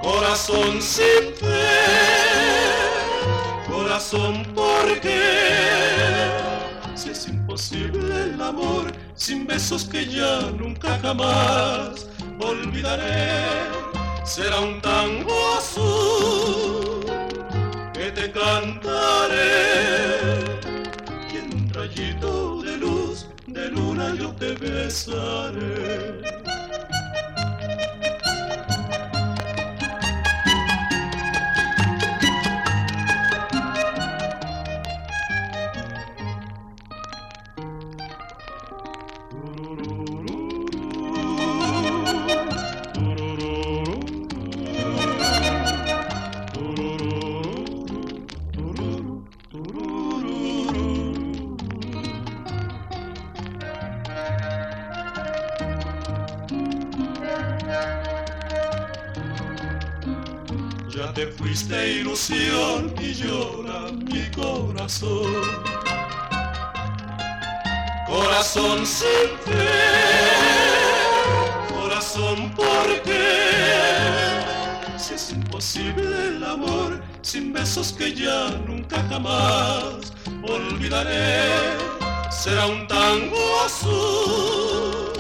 Corazón 0.02 0.82
sin 0.82 1.34
fe, 1.40 1.78
corazón 3.68 4.44
por 4.54 5.00
qué. 5.00 5.72
Si 6.22 6.38
es 6.38 6.51
el 7.74 8.42
amor 8.42 8.92
sin 9.16 9.48
besos 9.48 9.86
que 9.86 10.06
ya 10.06 10.42
nunca 10.58 11.00
jamás 11.02 12.08
olvidaré, 12.40 13.44
será 14.26 14.60
un 14.60 14.82
tango 14.82 15.34
azul 15.58 17.06
que 17.94 18.12
te 18.12 18.32
cantaré. 18.32 19.40
Y 21.32 21.38
en 21.38 21.54
un 21.54 21.70
rayito 21.74 22.62
de 22.62 22.78
luz 22.78 23.28
de 23.48 23.70
luna 23.70 24.16
yo 24.16 24.32
te 24.36 24.54
besaré. 24.54 26.22
Corazón 68.54 68.86
sin 68.86 69.30
fe, 69.46 69.70
corazón 71.74 72.52
por 72.54 73.02
qué. 73.04 74.44
Si 74.98 75.14
es 75.14 75.32
imposible 75.32 76.28
el 76.36 76.44
amor 76.44 77.02
sin 77.22 77.54
besos 77.54 77.94
que 77.94 78.14
ya 78.14 78.50
nunca 78.68 79.02
jamás 79.08 80.12
olvidaré, 80.44 81.78
será 82.30 82.66
un 82.66 82.86
tango 82.90 83.62
azul 83.66 85.14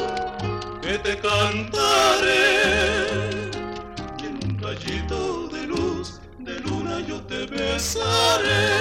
que 0.82 0.98
te 0.98 1.18
cantaré. 1.18 2.60
Y 4.22 4.26
en 4.26 4.40
un 4.44 4.60
rayito 4.60 5.48
de 5.48 5.68
luz 5.68 6.20
de 6.40 6.60
luna 6.60 7.00
yo 7.08 7.22
te 7.22 7.46
besaré. 7.46 8.81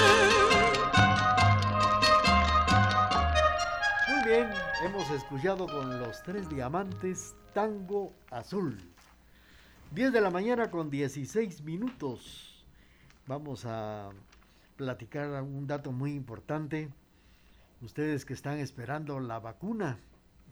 Hemos 4.83 5.11
escuchado 5.11 5.67
con 5.67 6.01
los 6.01 6.23
tres 6.23 6.49
diamantes 6.49 7.35
Tango 7.53 8.15
Azul. 8.31 8.79
10 9.93 10.13
de 10.13 10.21
la 10.23 10.31
mañana 10.31 10.71
con 10.71 10.91
16 10.91 11.63
minutos. 11.65 12.65
Vamos 13.27 13.67
a 13.67 14.09
platicar 14.77 15.43
un 15.43 15.67
dato 15.67 15.93
muy 15.93 16.13
importante. 16.13 16.89
Ustedes 17.83 18.25
que 18.25 18.33
están 18.33 18.59
esperando 18.59 19.21
la 19.21 19.39
vacuna 19.39 19.99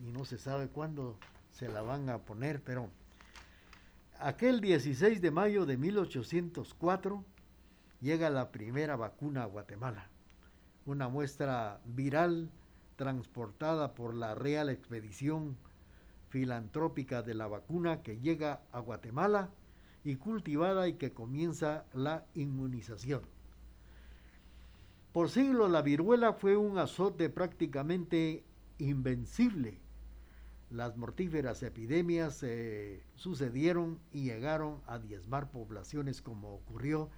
y 0.07 0.13
no 0.13 0.27
se 0.27 0.37
sabe 0.37 0.69
cuándo 0.69 1.17
se 1.51 1.69
la 1.69 1.81
van 1.81 2.11
a 2.11 2.19
poner, 2.19 2.63
pero 2.63 2.91
aquel 4.21 4.61
16 4.61 5.23
de 5.23 5.31
mayo 5.31 5.65
de 5.65 5.79
1804 5.79 7.25
llega 8.03 8.29
la 8.29 8.51
primera 8.51 8.97
vacuna 8.97 9.45
a 9.45 9.47
Guatemala. 9.47 10.09
Una 10.85 11.09
muestra 11.09 11.81
viral 11.87 12.51
transportada 12.99 13.95
por 13.95 14.13
la 14.13 14.35
Real 14.35 14.69
Expedición 14.69 15.57
Filantrópica 16.31 17.23
de 17.23 17.33
la 17.33 17.47
Vacuna 17.47 18.03
que 18.03 18.19
llega 18.19 18.61
a 18.73 18.81
Guatemala 18.81 19.51
y 20.05 20.17
cultivada 20.17 20.89
y 20.89 20.95
que 20.95 21.13
comienza 21.13 21.87
la 21.95 22.27
inmunización. 22.35 23.23
Por 25.13 25.31
siglos 25.31 25.71
la 25.71 25.81
viruela 25.81 26.33
fue 26.35 26.57
un 26.57 26.77
azote 26.77 27.31
prácticamente 27.31 28.45
invencible. 28.79 29.79
Las 30.71 30.97
mortíferas 30.97 31.63
epidemias 31.63 32.35
se 32.35 33.03
sucedieron 33.15 34.01
y 34.13 34.25
llegaron 34.25 34.83
a 34.87 34.99
diezmar 34.99 35.51
poblaciones 35.51 36.21
como 36.21 36.53
ocurrió 36.53 37.11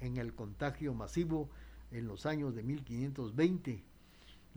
en 0.00 0.16
el 0.16 0.34
contagio 0.34 0.94
masivo 0.94 1.48
en 1.92 2.08
los 2.08 2.26
años 2.26 2.54
de 2.56 2.64
1520. 2.64 3.87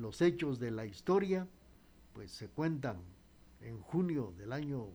Los 0.02 0.20
hechos 0.22 0.60
de 0.60 0.72
la 0.72 0.88
historia 0.88 1.47
pues 2.14 2.32
se 2.32 2.47
cuentan 2.47 2.97
en 3.62 3.80
junio 3.80 4.34
del 4.36 4.52
año 4.52 4.88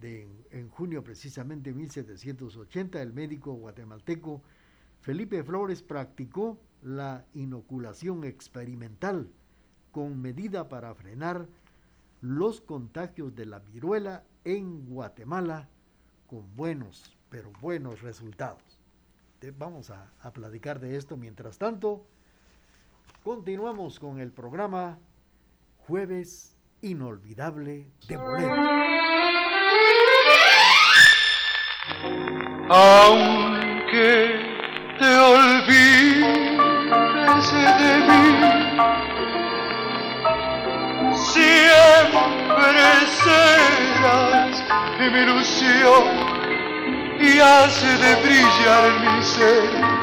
de, 0.00 0.28
en 0.50 0.68
junio 0.68 1.04
precisamente 1.04 1.72
1780 1.72 3.00
el 3.00 3.12
médico 3.12 3.52
guatemalteco 3.52 4.42
Felipe 5.00 5.44
Flores 5.44 5.82
practicó 5.82 6.58
la 6.82 7.24
inoculación 7.34 8.24
experimental 8.24 9.30
con 9.92 10.20
medida 10.20 10.68
para 10.68 10.92
frenar 10.96 11.46
los 12.20 12.60
contagios 12.60 13.36
de 13.36 13.46
la 13.46 13.60
viruela 13.60 14.24
en 14.44 14.86
Guatemala 14.86 15.68
con 16.26 16.44
buenos, 16.56 17.16
pero 17.30 17.52
buenos 17.60 18.02
resultados. 18.02 18.80
Vamos 19.56 19.90
a, 19.90 20.12
a 20.20 20.32
platicar 20.32 20.80
de 20.80 20.96
esto. 20.96 21.16
Mientras 21.16 21.58
tanto, 21.58 22.04
continuamos 23.28 24.00
con 24.00 24.20
el 24.20 24.32
programa 24.32 24.98
Jueves 25.86 26.56
Inolvidable 26.80 27.90
de 28.08 28.16
Bolero. 28.16 28.56
Aunque 32.70 34.40
te 34.98 35.18
olvides 35.18 36.22
de 37.52 37.98
mí, 38.08 38.24
siempre 41.18 42.80
serás 43.24 44.56
mi 44.98 45.18
ilusión 45.18 46.04
y 47.20 47.40
hace 47.40 47.90
de 47.98 48.12
brillar 48.22 48.84
en 48.86 48.96
mi 49.02 49.22
ser 49.22 49.97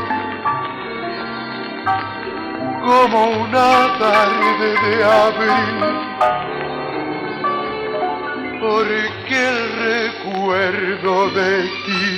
como 2.86 3.19
una 3.41 3.97
tarde 3.97 4.69
de 4.86 5.03
abril. 5.03 5.77
Porque 8.61 9.36
el 9.36 9.59
recuerdo 9.89 11.13
de 11.31 11.51
ti 11.86 12.09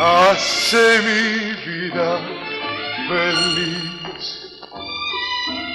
hace 0.00 0.84
mi 1.08 1.24
vida 1.70 2.10
feliz 3.08 4.22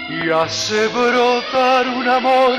y 0.09 0.29
hace 0.29 0.87
brotar 0.87 1.87
un 1.87 2.07
amor 2.07 2.57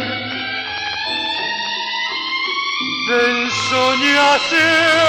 de 3.08 3.18
ensoñación 3.42 5.08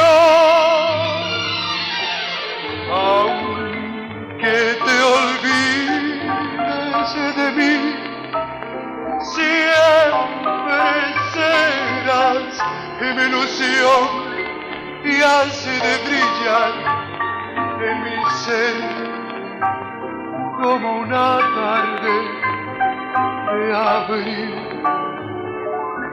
aunque 4.40 4.78
te 4.86 4.96
olvides 5.04 6.30
de 7.36 7.52
mí 7.52 7.76
siempre 9.36 10.84
serás 11.34 12.54
mi 13.02 13.24
ilusión 13.24 14.08
y 15.04 15.22
hace 15.22 15.72
de 15.72 15.94
brillar 16.06 16.74
en 17.82 17.96
mi 18.04 18.18
ser 18.46 18.78
como 20.62 20.88
una 21.00 21.30
tarde 21.56 22.16
de 23.56 23.64
abril. 23.76 24.52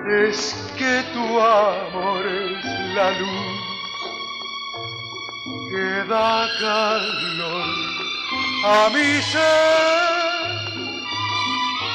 Es 0.09 0.39
que 0.79 1.03
tu 1.12 1.41
amor 1.41 2.24
es 2.27 2.64
la 2.95 3.11
luz 3.18 3.66
que 5.70 5.89
da 6.09 6.47
calor 6.61 7.95
a 8.64 8.90
mi 8.90 9.22
ser, 9.22 10.50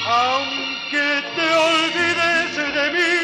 aunque 0.08 1.24
te 1.36 1.48
olvides 1.70 2.56
de 2.78 2.86
mí, 2.96 3.16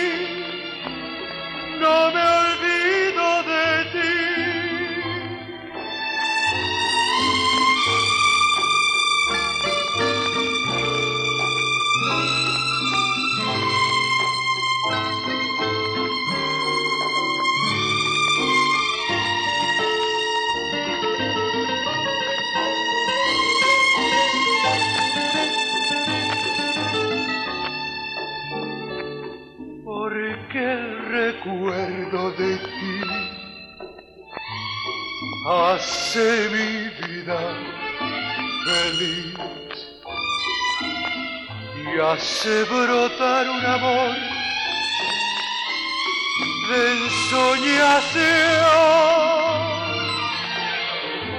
no 1.79 2.11
me 2.11 2.21
olvido 2.21 3.43
de 3.43 3.85
ti. 3.93 4.16
El 30.57 31.05
recuerdo 31.09 32.31
de 32.31 32.57
ti 32.57 33.01
hace 35.49 36.49
mi 36.49 36.89
vida 37.07 37.39
feliz 38.65 39.35
y 41.75 41.99
hace 41.99 42.63
brotar 42.65 43.49
un 43.49 43.65
amor 43.65 44.15
de 46.69 46.79
ensoñación. 46.91 48.17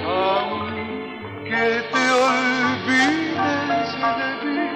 Aunque 0.07 1.67
te 1.93 2.05
olvides 2.11 3.89
de 4.19 4.31
mí, 4.45 4.69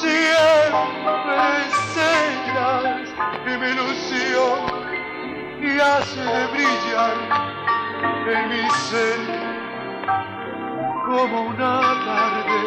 siempre 0.00 1.83
serás 1.94 3.08
mi 3.44 3.52
ilusión 3.72 4.60
y 5.62 5.78
hace 5.80 6.26
brillar 6.52 7.16
en 8.34 8.48
mi 8.48 8.64
ser 8.88 9.20
como 11.06 11.36
una 11.42 11.80
tarde 12.08 12.62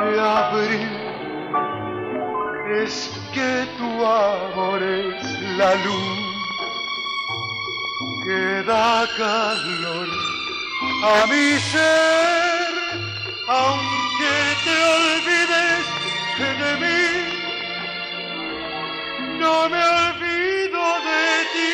de 0.00 0.20
abril. 0.20 0.88
Es 2.82 3.10
que 3.32 3.66
tu 3.78 3.90
amor 4.04 4.82
es 4.82 5.40
la 5.56 5.74
luz 5.86 6.26
que 8.24 8.62
da 8.64 9.06
calor 9.16 10.08
a 11.04 11.26
mi 11.26 11.58
ser, 11.72 12.68
aunque 13.48 14.34
te 14.64 14.76
olvides 14.96 15.96
de 16.38 16.72
mí, 16.82 17.45
no 19.38 19.68
me 19.68 19.82
olvido 19.84 20.82
de 21.06 21.44
ti. 21.52 21.72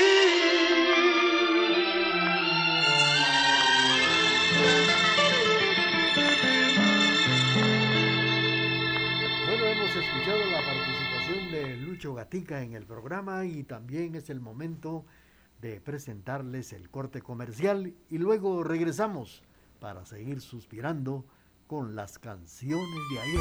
Bueno, 9.46 9.64
hemos 9.66 9.96
escuchado 9.96 10.50
la 10.50 10.60
participación 10.64 11.52
de 11.52 11.76
Lucho 11.76 12.14
Gatica 12.14 12.62
en 12.62 12.74
el 12.74 12.86
programa 12.86 13.44
y 13.44 13.64
también 13.64 14.14
es 14.14 14.30
el 14.30 14.40
momento 14.40 15.04
de 15.60 15.80
presentarles 15.80 16.72
el 16.72 16.90
corte 16.90 17.22
comercial 17.22 17.94
y 18.10 18.18
luego 18.18 18.64
regresamos 18.64 19.42
para 19.78 20.04
seguir 20.04 20.40
suspirando 20.40 21.24
con 21.66 21.94
las 21.94 22.18
canciones 22.18 23.00
de 23.12 23.20
ayer. 23.20 23.40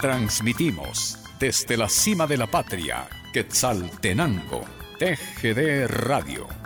Transmitimos 0.00 1.31
desde 1.42 1.76
la 1.76 1.88
cima 1.88 2.28
de 2.28 2.36
la 2.36 2.46
patria, 2.46 3.08
Quetzaltenango, 3.32 4.64
TGD 5.00 5.88
Radio. 5.88 6.61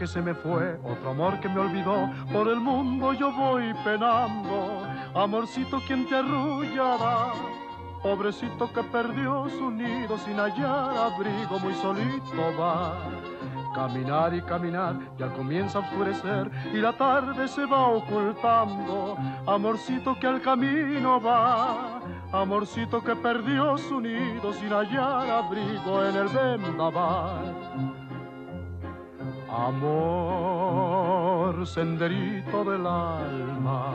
Que 0.00 0.06
se 0.06 0.22
me 0.22 0.32
fue, 0.32 0.80
otro 0.82 1.10
amor 1.10 1.38
que 1.40 1.48
me 1.50 1.60
olvidó, 1.60 2.08
por 2.32 2.48
el 2.48 2.58
mundo 2.58 3.12
yo 3.12 3.30
voy 3.30 3.74
penando. 3.84 4.82
Amorcito, 5.14 5.78
¿quién 5.86 6.08
te 6.08 6.16
arrullará? 6.16 7.34
Pobrecito 8.02 8.72
que 8.72 8.82
perdió 8.84 9.46
su 9.50 9.70
nido 9.70 10.16
sin 10.16 10.38
hallar 10.38 10.96
abrigo, 10.96 11.58
muy 11.58 11.74
solito 11.74 12.56
va. 12.58 12.96
Caminar 13.74 14.32
y 14.34 14.40
caminar, 14.40 14.96
ya 15.18 15.28
comienza 15.34 15.80
a 15.80 15.82
oscurecer 15.82 16.50
y 16.72 16.78
la 16.78 16.94
tarde 16.94 17.46
se 17.46 17.66
va 17.66 17.88
ocultando. 17.88 19.18
Amorcito 19.46 20.18
que 20.18 20.26
al 20.26 20.40
camino 20.40 21.20
va, 21.20 22.00
amorcito 22.32 23.04
que 23.04 23.14
perdió 23.16 23.76
su 23.76 24.00
nido 24.00 24.50
sin 24.54 24.70
hallar 24.70 25.28
abrigo 25.28 26.02
en 26.06 26.16
el 26.16 26.28
vendaval. 26.28 27.89
Amor, 29.52 31.42
senderito 31.66 32.62
del 32.62 32.86
alma, 32.86 33.92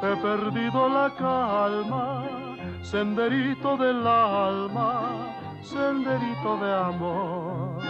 he 0.00 0.16
perdido 0.16 0.88
la 0.88 1.12
calma, 1.16 2.24
senderito 2.82 3.76
del 3.76 4.06
alma, 4.06 5.26
senderito 5.60 6.56
de 6.58 6.72
amor. 6.72 7.82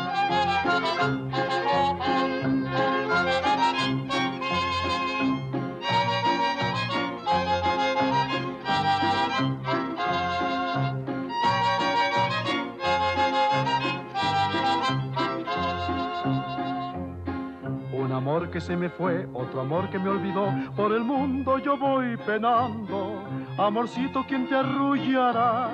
Amor 18.15 18.51
que 18.51 18.61
se 18.61 18.77
me 18.77 18.89
fue, 18.89 19.29
otro 19.35 19.61
amor 19.61 19.91
que 19.91 19.99
me 19.99 20.09
olvidó, 20.09 20.53
por 20.77 20.93
el 20.93 21.05
mundo 21.05 21.59
yo 21.59 21.77
voy 21.77 22.17
penando. 22.17 23.23
Amorcito, 23.59 24.25
¿quién 24.27 24.49
te 24.49 24.55
arrullará? 24.55 25.71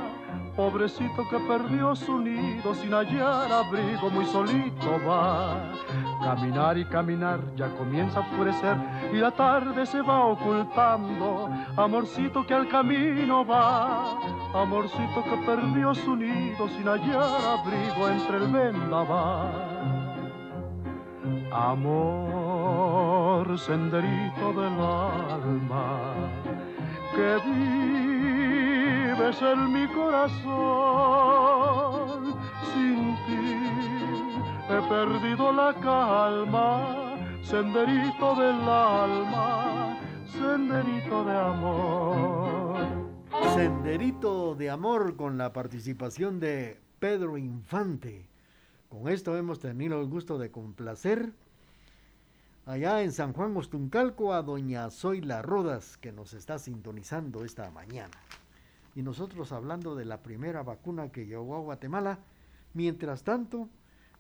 Pobrecito 0.57 1.27
que 1.31 1.39
perdió 1.39 1.95
su 1.95 2.19
nido 2.19 2.75
sin 2.75 2.93
hallar 2.93 3.51
abrigo, 3.51 4.11
muy 4.11 4.27
solito 4.27 5.01
va. 5.09 5.73
Caminar 6.23 6.77
y 6.77 6.85
caminar, 6.85 7.41
ya 7.57 7.69
comienza 7.77 8.19
a 8.19 8.23
oscurecer 8.23 8.77
y 9.13 9.17
la 9.17 9.31
tarde 9.31 9.87
se 9.87 10.03
va 10.03 10.27
ocultando. 10.27 11.49
Amorcito 11.77 12.45
que 12.47 12.55
al 12.55 12.69
camino 12.69 13.47
va, 13.47 14.19
amorcito 14.53 15.25
que 15.25 15.37
perdió 15.47 15.95
su 15.95 16.17
nido 16.17 16.69
sin 16.69 16.87
hallar 16.87 17.41
abrigo 17.59 18.09
entre 18.09 18.37
el 18.37 18.49
vendaval. 18.49 19.70
Amor, 21.53 23.47
senderito 23.59 24.53
del 24.53 24.81
alma, 24.81 26.13
que 27.15 27.39
vives 27.51 29.43
en 29.43 29.73
mi 29.73 29.87
corazón. 29.89 31.41
Sin 32.73 33.17
ti 33.27 33.67
he 34.69 34.81
perdido 34.89 35.53
la 35.53 35.75
calma, 35.75 37.17
senderito 37.43 38.35
del 38.37 38.61
alma, 38.69 39.99
senderito 40.27 41.25
de 41.25 41.37
amor. 41.37 42.31
Senderito 43.55 44.55
de 44.55 44.71
Amor 44.71 45.17
con 45.17 45.37
la 45.37 45.53
participación 45.53 46.39
de 46.39 46.81
Pedro 47.01 47.37
Infante. 47.37 48.30
Con 48.91 49.09
esto 49.09 49.37
hemos 49.37 49.61
tenido 49.61 50.01
el 50.01 50.09
gusto 50.09 50.37
de 50.37 50.51
complacer 50.51 51.33
allá 52.67 53.03
en 53.03 53.13
San 53.13 53.33
Juan 53.33 53.57
Ostuncalco 53.57 54.35
a 54.35 54.43
doña 54.43 54.91
Zoila 54.91 55.43
Rodas 55.43 55.97
que 55.97 56.11
nos 56.11 56.35
está 56.35 56.59
sintonizando 56.59 57.45
esta 57.45 57.71
mañana. 57.71 58.19
Y 58.97 59.03
nosotros 59.03 59.53
hablando 59.53 59.95
de 59.95 60.07
la 60.07 60.25
primera 60.25 60.65
vacuna 60.65 61.13
que 61.13 61.27
llegó 61.27 61.55
a 61.55 61.61
Guatemala, 61.61 62.19
mientras 62.75 63.23
tanto, 63.23 63.69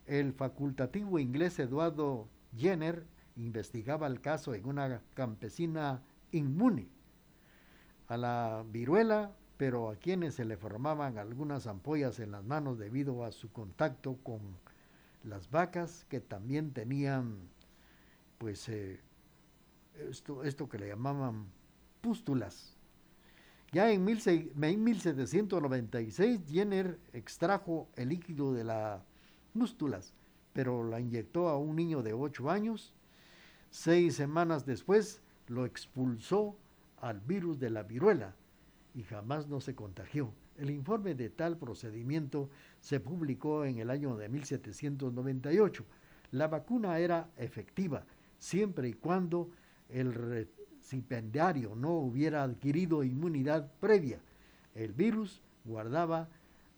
el 0.07 0.33
facultativo 0.33 1.18
inglés 1.18 1.59
Eduardo 1.59 2.29
Jenner 2.57 3.05
investigaba 3.35 4.07
el 4.07 4.21
caso 4.21 4.55
en 4.55 4.66
una 4.66 5.03
campesina 5.14 6.01
inmune 6.31 6.87
a 8.07 8.16
la 8.16 8.64
viruela, 8.71 9.33
pero 9.61 9.91
a 9.91 9.97
quienes 9.97 10.35
se 10.37 10.47
le 10.47 10.57
formaban 10.57 11.19
algunas 11.19 11.67
ampollas 11.67 12.19
en 12.19 12.31
las 12.31 12.43
manos 12.43 12.79
debido 12.79 13.27
a 13.27 13.31
su 13.31 13.53
contacto 13.53 14.17
con 14.23 14.41
las 15.23 15.51
vacas 15.51 16.07
que 16.09 16.19
también 16.19 16.73
tenían 16.73 17.37
pues 18.39 18.71
eh, 18.71 19.03
esto, 20.09 20.45
esto 20.45 20.67
que 20.67 20.79
le 20.79 20.89
llamaban 20.89 21.45
pústulas. 22.01 22.75
Ya 23.71 23.93
en, 23.93 24.03
1796 24.03 26.41
Jenner 26.49 26.99
extrajo 27.13 27.91
el 27.97 28.09
líquido 28.09 28.55
de 28.55 28.65
las 28.65 29.03
pústulas, 29.53 30.15
pero 30.55 30.85
la 30.85 31.01
inyectó 31.01 31.51
a 31.51 31.59
un 31.59 31.77
niño 31.77 32.03
de 32.03 32.15
8 32.15 32.49
años. 32.49 32.95
Seis 33.69 34.15
semanas 34.15 34.65
después 34.65 35.21
lo 35.49 35.67
expulsó 35.67 36.57
al 37.03 37.21
virus 37.21 37.61
de 37.61 37.69
la 37.69 37.83
viruela 37.83 38.37
y 38.95 39.03
jamás 39.03 39.49
no 39.49 39.61
se 39.61 39.74
contagió. 39.74 40.32
El 40.57 40.70
informe 40.70 41.14
de 41.14 41.30
tal 41.30 41.57
procedimiento 41.57 42.51
se 42.80 43.01
publicó 43.01 43.64
en 43.64 43.78
el 43.78 43.91
año 43.91 44.16
de 44.16 44.28
1798. 44.28 45.84
La 46.32 46.49
vacuna 46.49 46.99
era 46.99 47.30
efectiva 47.36 48.05
siempre 48.38 48.88
y 48.88 48.95
cuando 48.95 49.51
el 49.88 50.12
recipiendario 50.14 51.74
no 51.74 51.93
hubiera 51.93 52.43
adquirido 52.43 53.05
inmunidad 53.05 53.70
previa. 53.80 54.20
El 54.74 54.93
virus 54.93 55.43
guardaba 55.64 56.28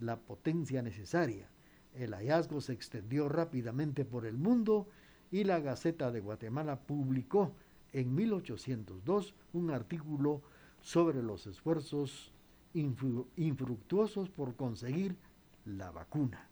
la 0.00 0.18
potencia 0.18 0.82
necesaria. 0.82 1.48
El 1.94 2.14
hallazgo 2.14 2.60
se 2.60 2.72
extendió 2.72 3.28
rápidamente 3.28 4.04
por 4.04 4.26
el 4.26 4.36
mundo 4.36 4.88
y 5.30 5.44
la 5.44 5.60
Gaceta 5.60 6.10
de 6.10 6.20
Guatemala 6.20 6.80
publicó 6.80 7.52
en 7.92 8.14
1802 8.14 9.34
un 9.52 9.70
artículo 9.70 10.42
sobre 10.82 11.22
los 11.22 11.46
esfuerzos 11.46 12.32
infructuosos 12.74 14.28
por 14.28 14.56
conseguir 14.56 15.16
la 15.64 15.90
vacuna. 15.90 16.46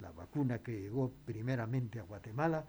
La 0.00 0.10
vacuna 0.10 0.58
que 0.58 0.80
llegó 0.80 1.12
primeramente 1.24 2.00
a 2.00 2.02
Guatemala 2.02 2.66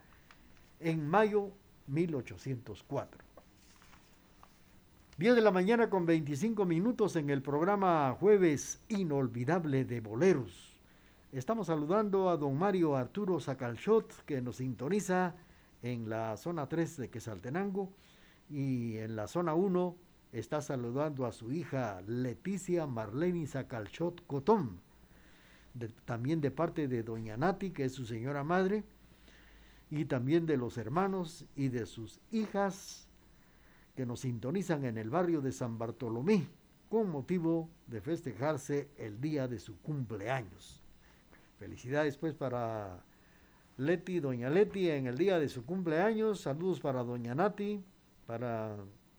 en 0.80 1.06
mayo 1.06 1.50
1804. 1.88 3.24
10 5.18 5.34
de 5.34 5.40
la 5.40 5.50
mañana 5.50 5.88
con 5.88 6.04
25 6.04 6.64
minutos 6.66 7.16
en 7.16 7.30
el 7.30 7.42
programa 7.42 8.14
Jueves 8.20 8.82
Inolvidable 8.88 9.84
de 9.84 10.00
Boleros. 10.00 10.78
Estamos 11.32 11.68
saludando 11.68 12.28
a 12.28 12.36
don 12.36 12.56
Mario 12.58 12.96
Arturo 12.96 13.40
Sacalchot 13.40 14.24
que 14.24 14.40
nos 14.42 14.56
sintoniza 14.56 15.34
en 15.82 16.08
la 16.08 16.36
zona 16.36 16.68
3 16.68 16.98
de 16.98 17.10
Quesaltenango 17.10 17.90
y 18.50 18.98
en 18.98 19.16
la 19.16 19.26
zona 19.26 19.54
1 19.54 19.96
está 20.38 20.60
saludando 20.60 21.26
a 21.26 21.32
su 21.32 21.52
hija 21.52 22.02
Leticia 22.06 22.86
Marlene 22.86 23.46
Sacalchot 23.46 24.26
Cotón, 24.26 24.80
también 26.04 26.40
de 26.40 26.50
parte 26.50 26.88
de 26.88 27.02
doña 27.02 27.36
Nati, 27.36 27.70
que 27.70 27.84
es 27.84 27.92
su 27.92 28.06
señora 28.06 28.44
madre, 28.44 28.84
y 29.90 30.04
también 30.04 30.46
de 30.46 30.56
los 30.56 30.78
hermanos 30.78 31.46
y 31.54 31.68
de 31.68 31.86
sus 31.86 32.20
hijas 32.30 33.08
que 33.94 34.04
nos 34.04 34.20
sintonizan 34.20 34.84
en 34.84 34.98
el 34.98 35.10
barrio 35.10 35.40
de 35.40 35.52
San 35.52 35.78
Bartolomé 35.78 36.48
con 36.88 37.10
motivo 37.10 37.70
de 37.86 38.00
festejarse 38.00 38.90
el 38.98 39.20
día 39.20 39.48
de 39.48 39.58
su 39.58 39.80
cumpleaños. 39.80 40.82
Felicidades 41.58 42.16
pues 42.16 42.34
para 42.34 43.04
Leti, 43.78 44.20
doña 44.20 44.50
Leti 44.50 44.90
en 44.90 45.06
el 45.06 45.16
día 45.16 45.38
de 45.38 45.48
su 45.48 45.64
cumpleaños. 45.64 46.40
Saludos 46.40 46.80
para 46.80 47.02
doña 47.02 47.34
Nati, 47.34 47.82
para 48.26 48.76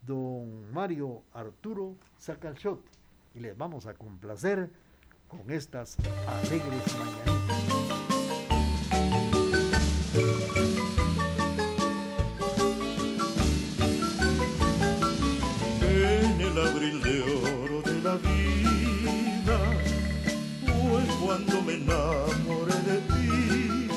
don 0.08 0.72
Mario 0.72 1.24
Arturo 1.34 1.96
Sacalchot. 2.18 2.82
Y 3.36 3.40
les 3.42 3.56
vamos 3.56 3.86
a 3.86 3.94
complacer 3.94 4.72
con 5.28 5.52
estas 5.52 5.98
alegres 6.26 6.98
mañanitas. 6.98 7.38
abril 16.58 17.02
de 17.04 17.22
oro 17.22 17.82
de 17.84 18.02
la 18.02 18.16
vida 18.16 19.60
fue 20.66 21.04
cuando 21.24 21.62
me 21.62 21.74
enamoré 21.76 22.74
de 22.82 22.98
ti, 23.12 23.88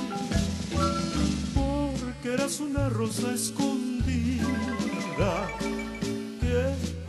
porque 1.55 2.35
eras 2.35 2.61
una 2.61 2.91
rosa 2.91 3.33
escondida 3.33 3.71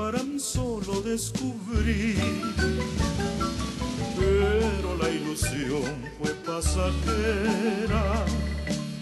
que 0.01 0.11
para 0.11 0.23
mí 0.23 0.39
solo 0.39 1.01
descubrí. 1.01 2.15
Pero 4.17 4.97
la 4.97 5.09
ilusión 5.09 5.83
fue 6.17 6.31
pasajera, 6.45 8.25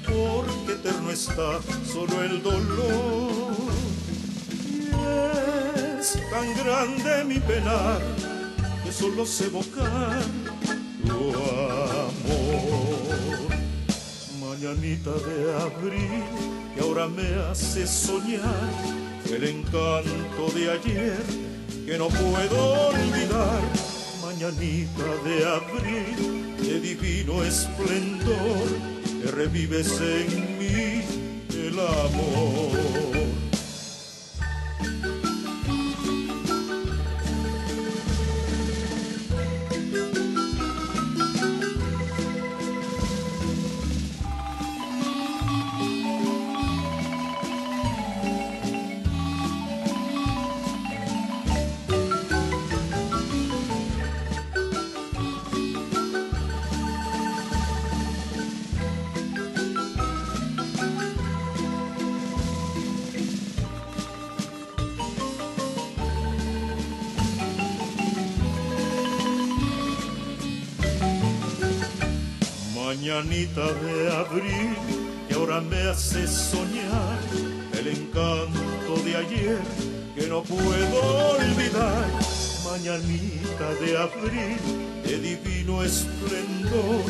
porque 0.05 0.73
eterno 0.73 1.11
está 1.11 1.59
solo 1.85 2.23
el 2.23 2.41
dolor 2.41 3.49
tan 6.31 6.53
grande 6.55 7.23
mi 7.25 7.39
penar 7.39 7.99
que 8.83 8.91
solo 8.91 9.25
sé 9.25 9.45
evocar 9.45 10.21
tu 11.05 11.33
amor. 12.05 12.99
Mañanita 14.39 15.11
de 15.11 15.55
abril 15.55 16.23
que 16.75 16.81
ahora 16.81 17.07
me 17.07 17.27
hace 17.49 17.85
soñar 17.87 19.08
el 19.31 19.43
encanto 19.43 20.49
de 20.55 20.71
ayer 20.71 21.23
que 21.85 21.97
no 21.97 22.07
puedo 22.07 22.89
olvidar. 22.89 23.61
Mañanita 24.21 25.05
de 25.23 25.45
abril 25.45 26.55
de 26.57 26.79
divino 26.79 27.43
esplendor 27.43 28.67
que 29.21 29.31
revives 29.31 29.99
en 30.01 30.57
mí 30.57 31.03
el 31.53 31.79
amor. 31.79 32.88
Mañanita 73.59 73.73
de 73.85 74.15
abril 74.15 74.75
que 75.27 75.33
ahora 75.35 75.61
me 75.61 75.81
hace 75.89 76.27
soñar 76.27 77.19
el 77.77 77.87
encanto 77.87 79.03
de 79.03 79.15
ayer 79.15 79.59
que 80.15 80.27
no 80.27 80.43
puedo 80.43 81.35
olvidar. 81.37 82.07
Mañanita 82.65 83.73
de 83.81 83.97
abril 83.97 84.57
de 85.03 85.19
divino 85.19 85.83
esplendor 85.83 87.03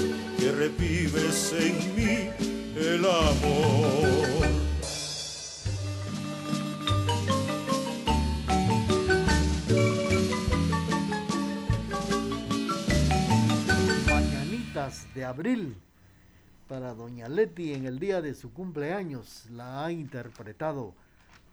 Leti 17.30 17.74
en 17.74 17.86
el 17.86 18.00
día 18.00 18.22
de 18.24 18.34
su 18.34 18.52
cumpleaños. 18.54 19.48
La 19.52 19.86
ha 19.86 19.92
interpretado 19.92 20.96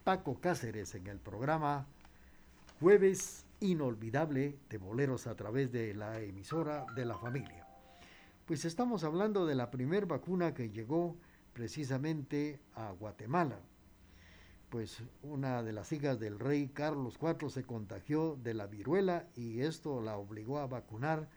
Paco 0.05 0.41
Cáceres 0.41 0.95
en 0.95 1.07
el 1.07 1.19
programa 1.19 1.87
Jueves 2.81 3.45
Inolvidable 3.61 4.57
de 4.71 4.79
Boleros 4.79 5.27
a 5.27 5.35
través 5.35 5.71
de 5.71 5.93
la 5.93 6.21
emisora 6.21 6.87
de 6.95 7.05
la 7.05 7.19
familia. 7.19 7.67
Pues 8.47 8.65
estamos 8.65 9.05
hablando 9.05 9.45
de 9.45 9.55
la 9.55 9.71
primer 9.71 10.07
vacuna 10.07 10.55
que 10.55 10.71
llegó 10.71 11.15
precisamente 11.53 12.59
a 12.75 12.93
Guatemala. 12.93 13.59
Pues 14.71 15.03
una 15.23 15.63
de 15.63 15.75
las 15.75 15.93
hijas 15.93 16.19
del 16.19 16.39
rey 16.39 16.69
Carlos 16.69 17.19
IV 17.21 17.51
se 17.51 17.65
contagió 17.65 18.39
de 18.43 18.55
la 18.55 18.67
viruela 18.67 19.27
y 19.37 19.61
esto 19.61 20.01
la 20.01 20.17
obligó 20.17 20.59
a 20.59 20.67
vacunar 20.67 21.29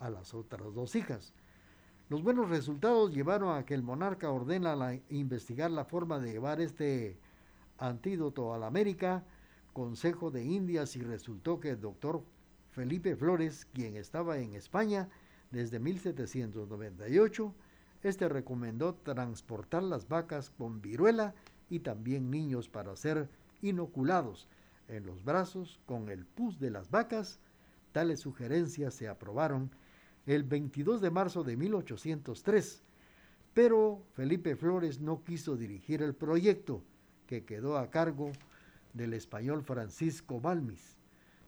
a 0.00 0.10
las 0.10 0.34
otras 0.34 0.74
dos 0.74 0.96
hijas. 0.96 1.32
Los 2.10 2.24
buenos 2.24 2.50
resultados 2.50 3.14
llevaron 3.14 3.56
a 3.56 3.64
que 3.64 3.72
el 3.72 3.84
monarca 3.84 4.32
ordena 4.32 5.00
investigar 5.10 5.70
la 5.70 5.84
forma 5.84 6.18
de 6.18 6.32
llevar 6.32 6.60
este 6.60 7.16
antídoto 7.78 8.52
a 8.52 8.58
la 8.58 8.66
América, 8.66 9.22
Consejo 9.72 10.32
de 10.32 10.42
Indias, 10.42 10.96
y 10.96 11.02
resultó 11.02 11.60
que 11.60 11.70
el 11.70 11.80
doctor 11.80 12.24
Felipe 12.72 13.14
Flores, 13.14 13.64
quien 13.72 13.94
estaba 13.94 14.38
en 14.38 14.54
España 14.54 15.08
desde 15.52 15.78
1798, 15.78 17.54
este 18.02 18.28
recomendó 18.28 18.96
transportar 18.96 19.84
las 19.84 20.08
vacas 20.08 20.50
con 20.50 20.82
viruela 20.82 21.32
y 21.68 21.78
también 21.78 22.28
niños 22.28 22.68
para 22.68 22.96
ser 22.96 23.28
inoculados 23.62 24.48
en 24.88 25.06
los 25.06 25.22
brazos 25.22 25.78
con 25.86 26.08
el 26.08 26.26
pus 26.26 26.58
de 26.58 26.70
las 26.70 26.90
vacas. 26.90 27.38
Tales 27.92 28.18
sugerencias 28.18 28.94
se 28.94 29.06
aprobaron 29.06 29.70
el 30.34 30.44
22 30.44 31.00
de 31.00 31.10
marzo 31.10 31.42
de 31.42 31.56
1803, 31.56 32.84
pero 33.52 34.04
Felipe 34.12 34.54
Flores 34.54 35.00
no 35.00 35.24
quiso 35.24 35.56
dirigir 35.56 36.02
el 36.02 36.14
proyecto, 36.14 36.84
que 37.26 37.44
quedó 37.44 37.76
a 37.76 37.90
cargo 37.90 38.30
del 38.92 39.14
español 39.14 39.64
Francisco 39.64 40.40
Balmis. 40.40 40.98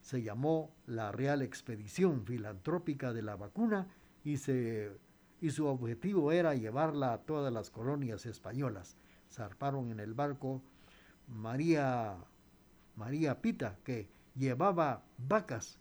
Se 0.00 0.22
llamó 0.22 0.74
la 0.86 1.12
Real 1.12 1.42
Expedición 1.42 2.24
Filantrópica 2.26 3.12
de 3.12 3.22
la 3.22 3.36
Vacuna 3.36 3.86
y, 4.24 4.32
y 4.32 5.50
su 5.50 5.66
objetivo 5.66 6.32
era 6.32 6.56
llevarla 6.56 7.12
a 7.12 7.18
todas 7.18 7.52
las 7.52 7.70
colonias 7.70 8.26
españolas. 8.26 8.96
Zarparon 9.30 9.92
en 9.92 10.00
el 10.00 10.12
barco 10.12 10.60
María, 11.28 12.16
María 12.96 13.40
Pita, 13.40 13.78
que 13.84 14.08
llevaba 14.34 15.04
vacas 15.18 15.78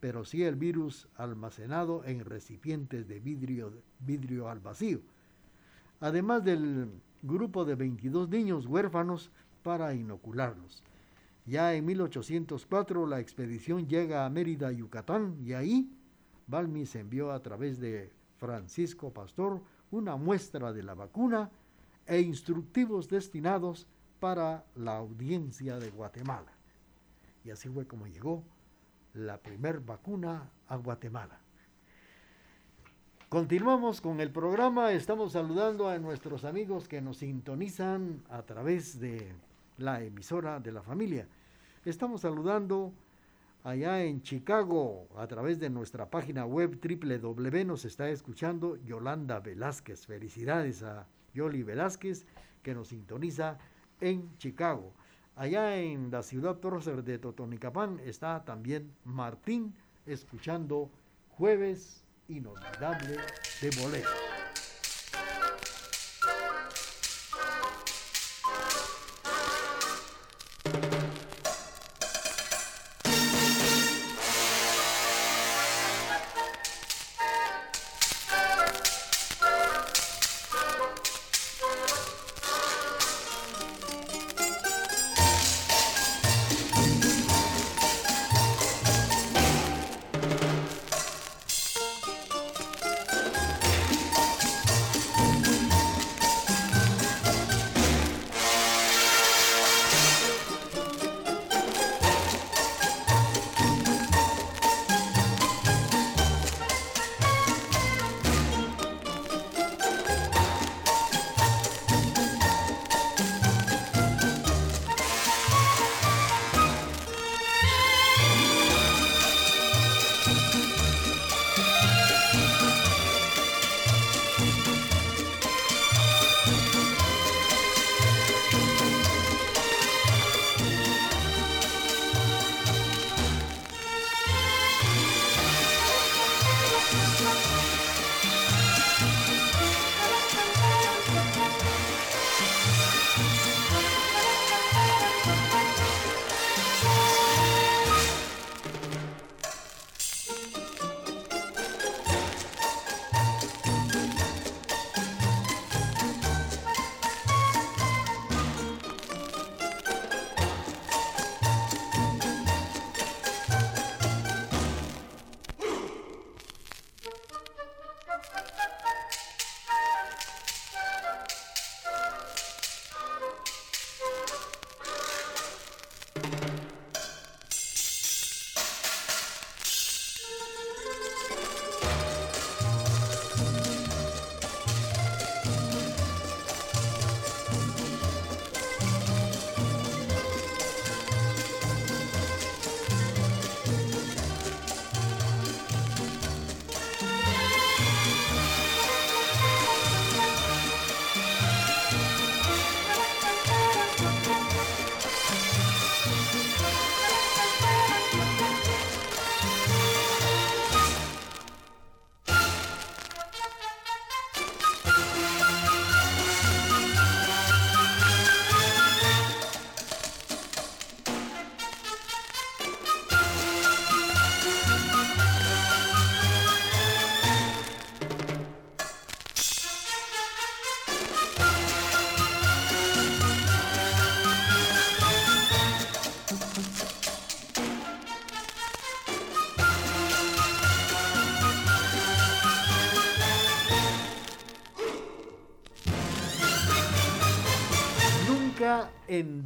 pero 0.00 0.24
sí 0.24 0.42
el 0.42 0.56
virus 0.56 1.08
almacenado 1.16 2.04
en 2.04 2.24
recipientes 2.24 3.06
de 3.06 3.20
vidrio, 3.20 3.72
vidrio 4.00 4.48
al 4.48 4.60
vacío. 4.60 5.00
Además 6.00 6.42
del 6.44 6.90
grupo 7.22 7.64
de 7.64 7.74
22 7.74 8.28
niños 8.30 8.66
huérfanos 8.66 9.30
para 9.62 9.94
inocularlos. 9.94 10.82
Ya 11.44 11.74
en 11.74 11.84
1804 11.84 13.06
la 13.06 13.20
expedición 13.20 13.86
llega 13.86 14.24
a 14.24 14.30
Mérida, 14.30 14.72
Yucatán, 14.72 15.36
y 15.44 15.52
ahí 15.52 15.92
Balmis 16.46 16.94
envió 16.96 17.32
a 17.32 17.42
través 17.42 17.78
de 17.78 18.10
Francisco 18.38 19.12
Pastor 19.12 19.62
una 19.90 20.16
muestra 20.16 20.72
de 20.72 20.82
la 20.82 20.94
vacuna 20.94 21.50
e 22.06 22.20
instructivos 22.20 23.08
destinados 23.08 23.86
para 24.18 24.64
la 24.74 24.96
audiencia 24.96 25.78
de 25.78 25.90
Guatemala. 25.90 26.52
Y 27.44 27.50
así 27.50 27.68
fue 27.68 27.86
como 27.86 28.06
llegó 28.06 28.44
la 29.14 29.38
primer 29.38 29.80
vacuna 29.80 30.50
a 30.68 30.76
Guatemala. 30.76 31.38
Continuamos 33.28 34.00
con 34.00 34.20
el 34.20 34.32
programa, 34.32 34.92
estamos 34.92 35.32
saludando 35.32 35.88
a 35.88 35.98
nuestros 35.98 36.44
amigos 36.44 36.88
que 36.88 37.00
nos 37.00 37.18
sintonizan 37.18 38.24
a 38.28 38.42
través 38.42 38.98
de 38.98 39.32
la 39.78 40.02
emisora 40.02 40.58
de 40.58 40.72
la 40.72 40.82
familia. 40.82 41.28
Estamos 41.84 42.22
saludando 42.22 42.92
allá 43.62 44.02
en 44.02 44.22
Chicago 44.22 45.06
a 45.16 45.26
través 45.26 45.60
de 45.60 45.70
nuestra 45.70 46.10
página 46.10 46.44
web 46.44 46.80
www. 46.82 47.64
Nos 47.64 47.84
está 47.84 48.08
escuchando 48.08 48.76
Yolanda 48.84 49.40
Velázquez. 49.40 50.06
Felicidades 50.06 50.82
a 50.82 51.06
Yoli 51.32 51.62
Velázquez 51.62 52.26
que 52.62 52.74
nos 52.74 52.88
sintoniza 52.88 53.58
en 54.00 54.36
Chicago. 54.38 54.92
Allá 55.40 55.74
en 55.78 56.10
la 56.10 56.22
ciudad 56.22 56.58
prócer 56.58 57.02
de 57.02 57.18
Totonicapán 57.18 57.98
está 58.04 58.44
también 58.44 58.92
Martín 59.06 59.74
escuchando 60.04 60.90
Jueves 61.30 62.04
Inolvidable 62.28 63.16
de 63.62 63.70
Bolero. 63.80 64.29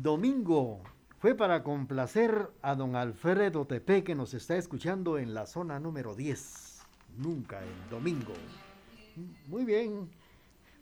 Domingo. 0.05 0.82
Fue 1.18 1.34
para 1.34 1.62
complacer 1.62 2.50
a 2.61 2.74
don 2.74 2.94
Alfredo 2.94 3.66
Tepe 3.66 4.05
que 4.05 4.14
nos 4.14 4.34
está 4.34 4.55
escuchando 4.59 5.16
en 5.16 5.32
la 5.32 5.46
zona 5.46 5.80
número 5.80 6.14
10. 6.14 6.82
Nunca 7.16 7.62
en 7.62 7.88
domingo. 7.90 8.34
Muy 9.46 9.64
bien. 9.64 10.11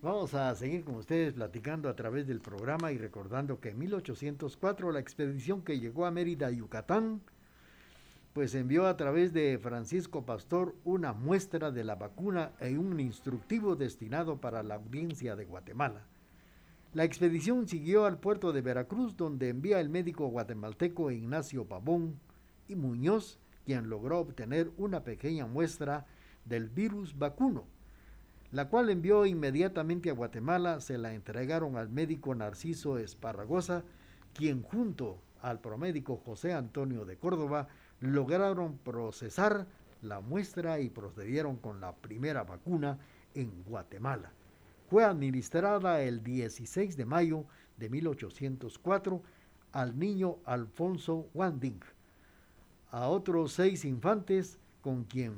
Vamos 0.02 0.34
a 0.34 0.52
seguir 0.56 0.82
con 0.82 0.96
ustedes 0.96 1.34
platicando 1.34 1.88
a 1.88 1.94
través 1.94 2.26
del 2.26 2.40
programa 2.40 2.90
y 2.90 2.98
recordando 2.98 3.60
que 3.60 3.68
en 3.68 3.78
1804 3.78 4.90
la 4.90 4.98
expedición 4.98 5.62
que 5.62 5.78
llegó 5.78 6.04
a 6.04 6.10
Mérida, 6.10 6.50
Yucatán, 6.50 7.22
pues 8.32 8.56
envió 8.56 8.88
a 8.88 8.96
través 8.96 9.32
de 9.32 9.56
Francisco 9.62 10.26
Pastor 10.26 10.74
una 10.82 11.12
muestra 11.12 11.70
de 11.70 11.84
la 11.84 11.94
vacuna 11.94 12.50
y 12.60 12.74
un 12.74 12.98
instructivo 12.98 13.76
destinado 13.76 14.40
para 14.40 14.64
la 14.64 14.74
audiencia 14.74 15.36
de 15.36 15.44
Guatemala. 15.44 16.08
La 16.94 17.04
expedición 17.04 17.66
siguió 17.68 18.04
al 18.04 18.18
puerto 18.18 18.52
de 18.52 18.60
Veracruz, 18.60 19.16
donde 19.16 19.48
envía 19.48 19.80
el 19.80 19.88
médico 19.88 20.26
guatemalteco 20.26 21.10
Ignacio 21.10 21.64
Pavón 21.64 22.20
y 22.68 22.76
Muñoz, 22.76 23.38
quien 23.64 23.88
logró 23.88 24.18
obtener 24.18 24.70
una 24.76 25.02
pequeña 25.02 25.46
muestra 25.46 26.04
del 26.44 26.68
virus 26.68 27.18
vacuno, 27.18 27.64
la 28.50 28.68
cual 28.68 28.90
envió 28.90 29.24
inmediatamente 29.24 30.10
a 30.10 30.12
Guatemala, 30.12 30.82
se 30.82 30.98
la 30.98 31.14
entregaron 31.14 31.78
al 31.78 31.88
médico 31.88 32.34
Narciso 32.34 32.98
Esparragosa, 32.98 33.84
quien 34.34 34.62
junto 34.62 35.18
al 35.40 35.60
promédico 35.60 36.18
José 36.18 36.52
Antonio 36.52 37.06
de 37.06 37.16
Córdoba 37.16 37.68
lograron 38.00 38.76
procesar 38.76 39.66
la 40.02 40.20
muestra 40.20 40.78
y 40.78 40.90
procedieron 40.90 41.56
con 41.56 41.80
la 41.80 41.94
primera 41.96 42.44
vacuna 42.44 42.98
en 43.34 43.64
Guatemala 43.64 44.30
fue 44.92 45.04
administrada 45.04 46.02
el 46.02 46.22
16 46.22 46.98
de 46.98 47.06
mayo 47.06 47.46
de 47.78 47.88
1804 47.88 49.22
al 49.72 49.98
niño 49.98 50.36
Alfonso 50.44 51.30
Wanding, 51.32 51.80
a 52.90 53.08
otros 53.08 53.54
seis 53.54 53.86
infantes 53.86 54.58
con 54.82 55.04
quien, 55.04 55.32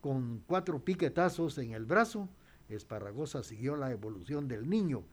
con 0.00 0.42
cuatro 0.48 0.80
piquetazos 0.80 1.58
en 1.58 1.74
el 1.74 1.84
brazo, 1.84 2.28
Esparragosa 2.68 3.44
siguió 3.44 3.76
la 3.76 3.92
evolución 3.92 4.48
del 4.48 4.68
niño, 4.68 5.04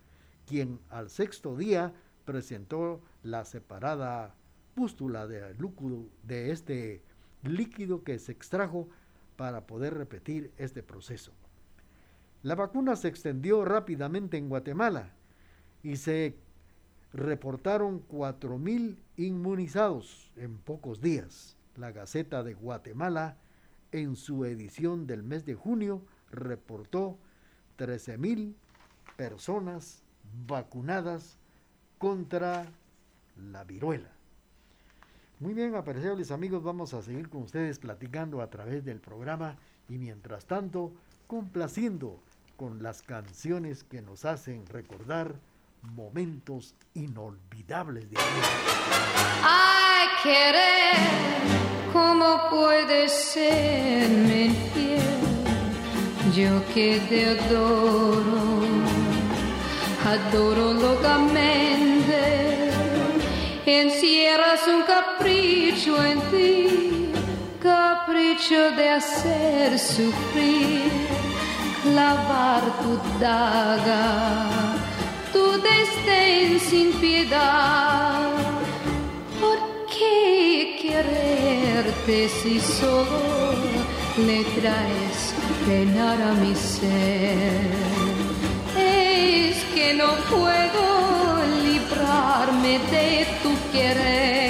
quien 0.47 0.79
al 0.89 1.11
sexto 1.11 1.55
día 1.55 1.93
presentó 2.25 3.03
la 3.21 3.45
separada 3.45 4.33
pústula 4.73 5.27
de, 5.27 5.53
de 6.23 6.51
este 6.51 7.03
líquido 7.43 8.03
que 8.03 8.17
se 8.17 8.31
extrajo 8.31 8.89
para 9.35 9.67
poder 9.67 9.93
repetir 9.93 10.51
este 10.57 10.81
proceso. 10.81 11.33
La 12.45 12.53
vacuna 12.53 12.95
se 12.95 13.07
extendió 13.07 13.65
rápidamente 13.65 14.37
en 14.37 14.49
Guatemala 14.49 15.09
y 15.81 15.95
se 15.95 16.35
reportaron 17.11 18.07
4.000 18.07 18.97
inmunizados 19.17 20.31
en 20.35 20.59
pocos 20.59 21.01
días. 21.01 21.57
La 21.75 21.91
Gaceta 21.91 22.43
de 22.43 22.53
Guatemala, 22.53 23.37
en 23.91 24.15
su 24.15 24.45
edición 24.45 25.07
del 25.07 25.23
mes 25.23 25.43
de 25.47 25.55
junio, 25.55 26.03
reportó 26.29 27.17
13.000 27.79 28.53
personas 29.17 30.03
vacunadas 30.45 31.39
contra 31.97 32.67
la 33.51 33.63
viruela. 33.63 34.11
Muy 35.39 35.55
bien, 35.55 35.73
apreciables 35.73 36.29
amigos, 36.29 36.61
vamos 36.61 36.93
a 36.93 37.01
seguir 37.01 37.27
con 37.27 37.41
ustedes 37.41 37.79
platicando 37.79 38.39
a 38.39 38.51
través 38.51 38.85
del 38.85 38.99
programa 38.99 39.57
y 39.89 39.97
mientras 39.97 40.45
tanto 40.45 40.93
complaciendo 41.25 42.19
con 42.55 42.81
las 42.81 43.01
canciones 43.01 43.83
que 43.83 44.01
nos 44.01 44.25
hacen 44.25 44.65
recordar 44.67 45.35
momentos 45.81 46.75
inolvidables 46.93 48.03
de 48.09 48.15
vida. 48.15 48.25
Ay, 49.43 50.07
querer, 50.23 50.95
¿cómo 51.93 52.49
puede 52.49 53.09
ser 53.09 54.09
infiel? 54.09 55.01
Yo 56.35 56.61
que 56.73 57.01
te 57.09 57.39
adoro, 57.39 58.61
adoro 60.05 60.73
locamente. 60.73 62.71
Encierras 63.65 64.67
un 64.67 64.83
capricho 64.83 66.03
en 66.03 66.21
ti, 66.31 67.11
capricho 67.61 68.71
de 68.71 68.89
hacer 68.89 69.79
sufrir 69.79 71.34
clavar 71.85 72.63
tu 72.81 72.93
daga, 73.19 74.05
tu 75.33 75.43
desdén 75.67 76.59
sin 76.59 76.87
piedad. 77.03 78.31
¿Por 79.41 79.59
qué 79.93 80.79
quererte 80.81 82.17
si 82.39 82.59
solo 82.59 83.81
le 84.27 84.39
traes 84.57 85.19
penar 85.67 86.17
a 86.29 86.31
mi 86.41 86.53
ser? 86.55 87.71
Es 88.75 89.57
que 89.75 89.87
no 90.01 90.09
puedo 90.33 90.85
librarme 91.67 92.73
de 92.93 93.09
tu 93.43 93.51
querer 93.71 94.45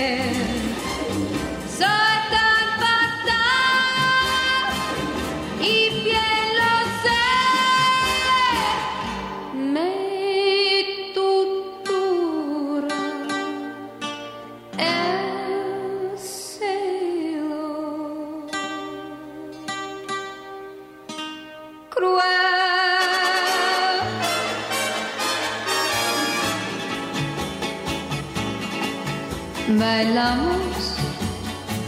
bailamos 29.96 30.78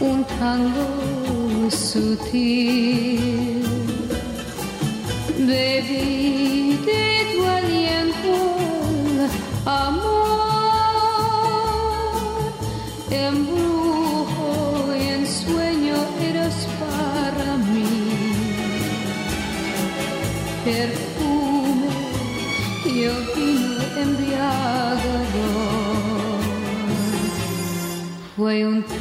un 0.00 0.24
tango 0.38 1.70
sutil. 1.70 3.27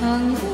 Fue 0.08 0.47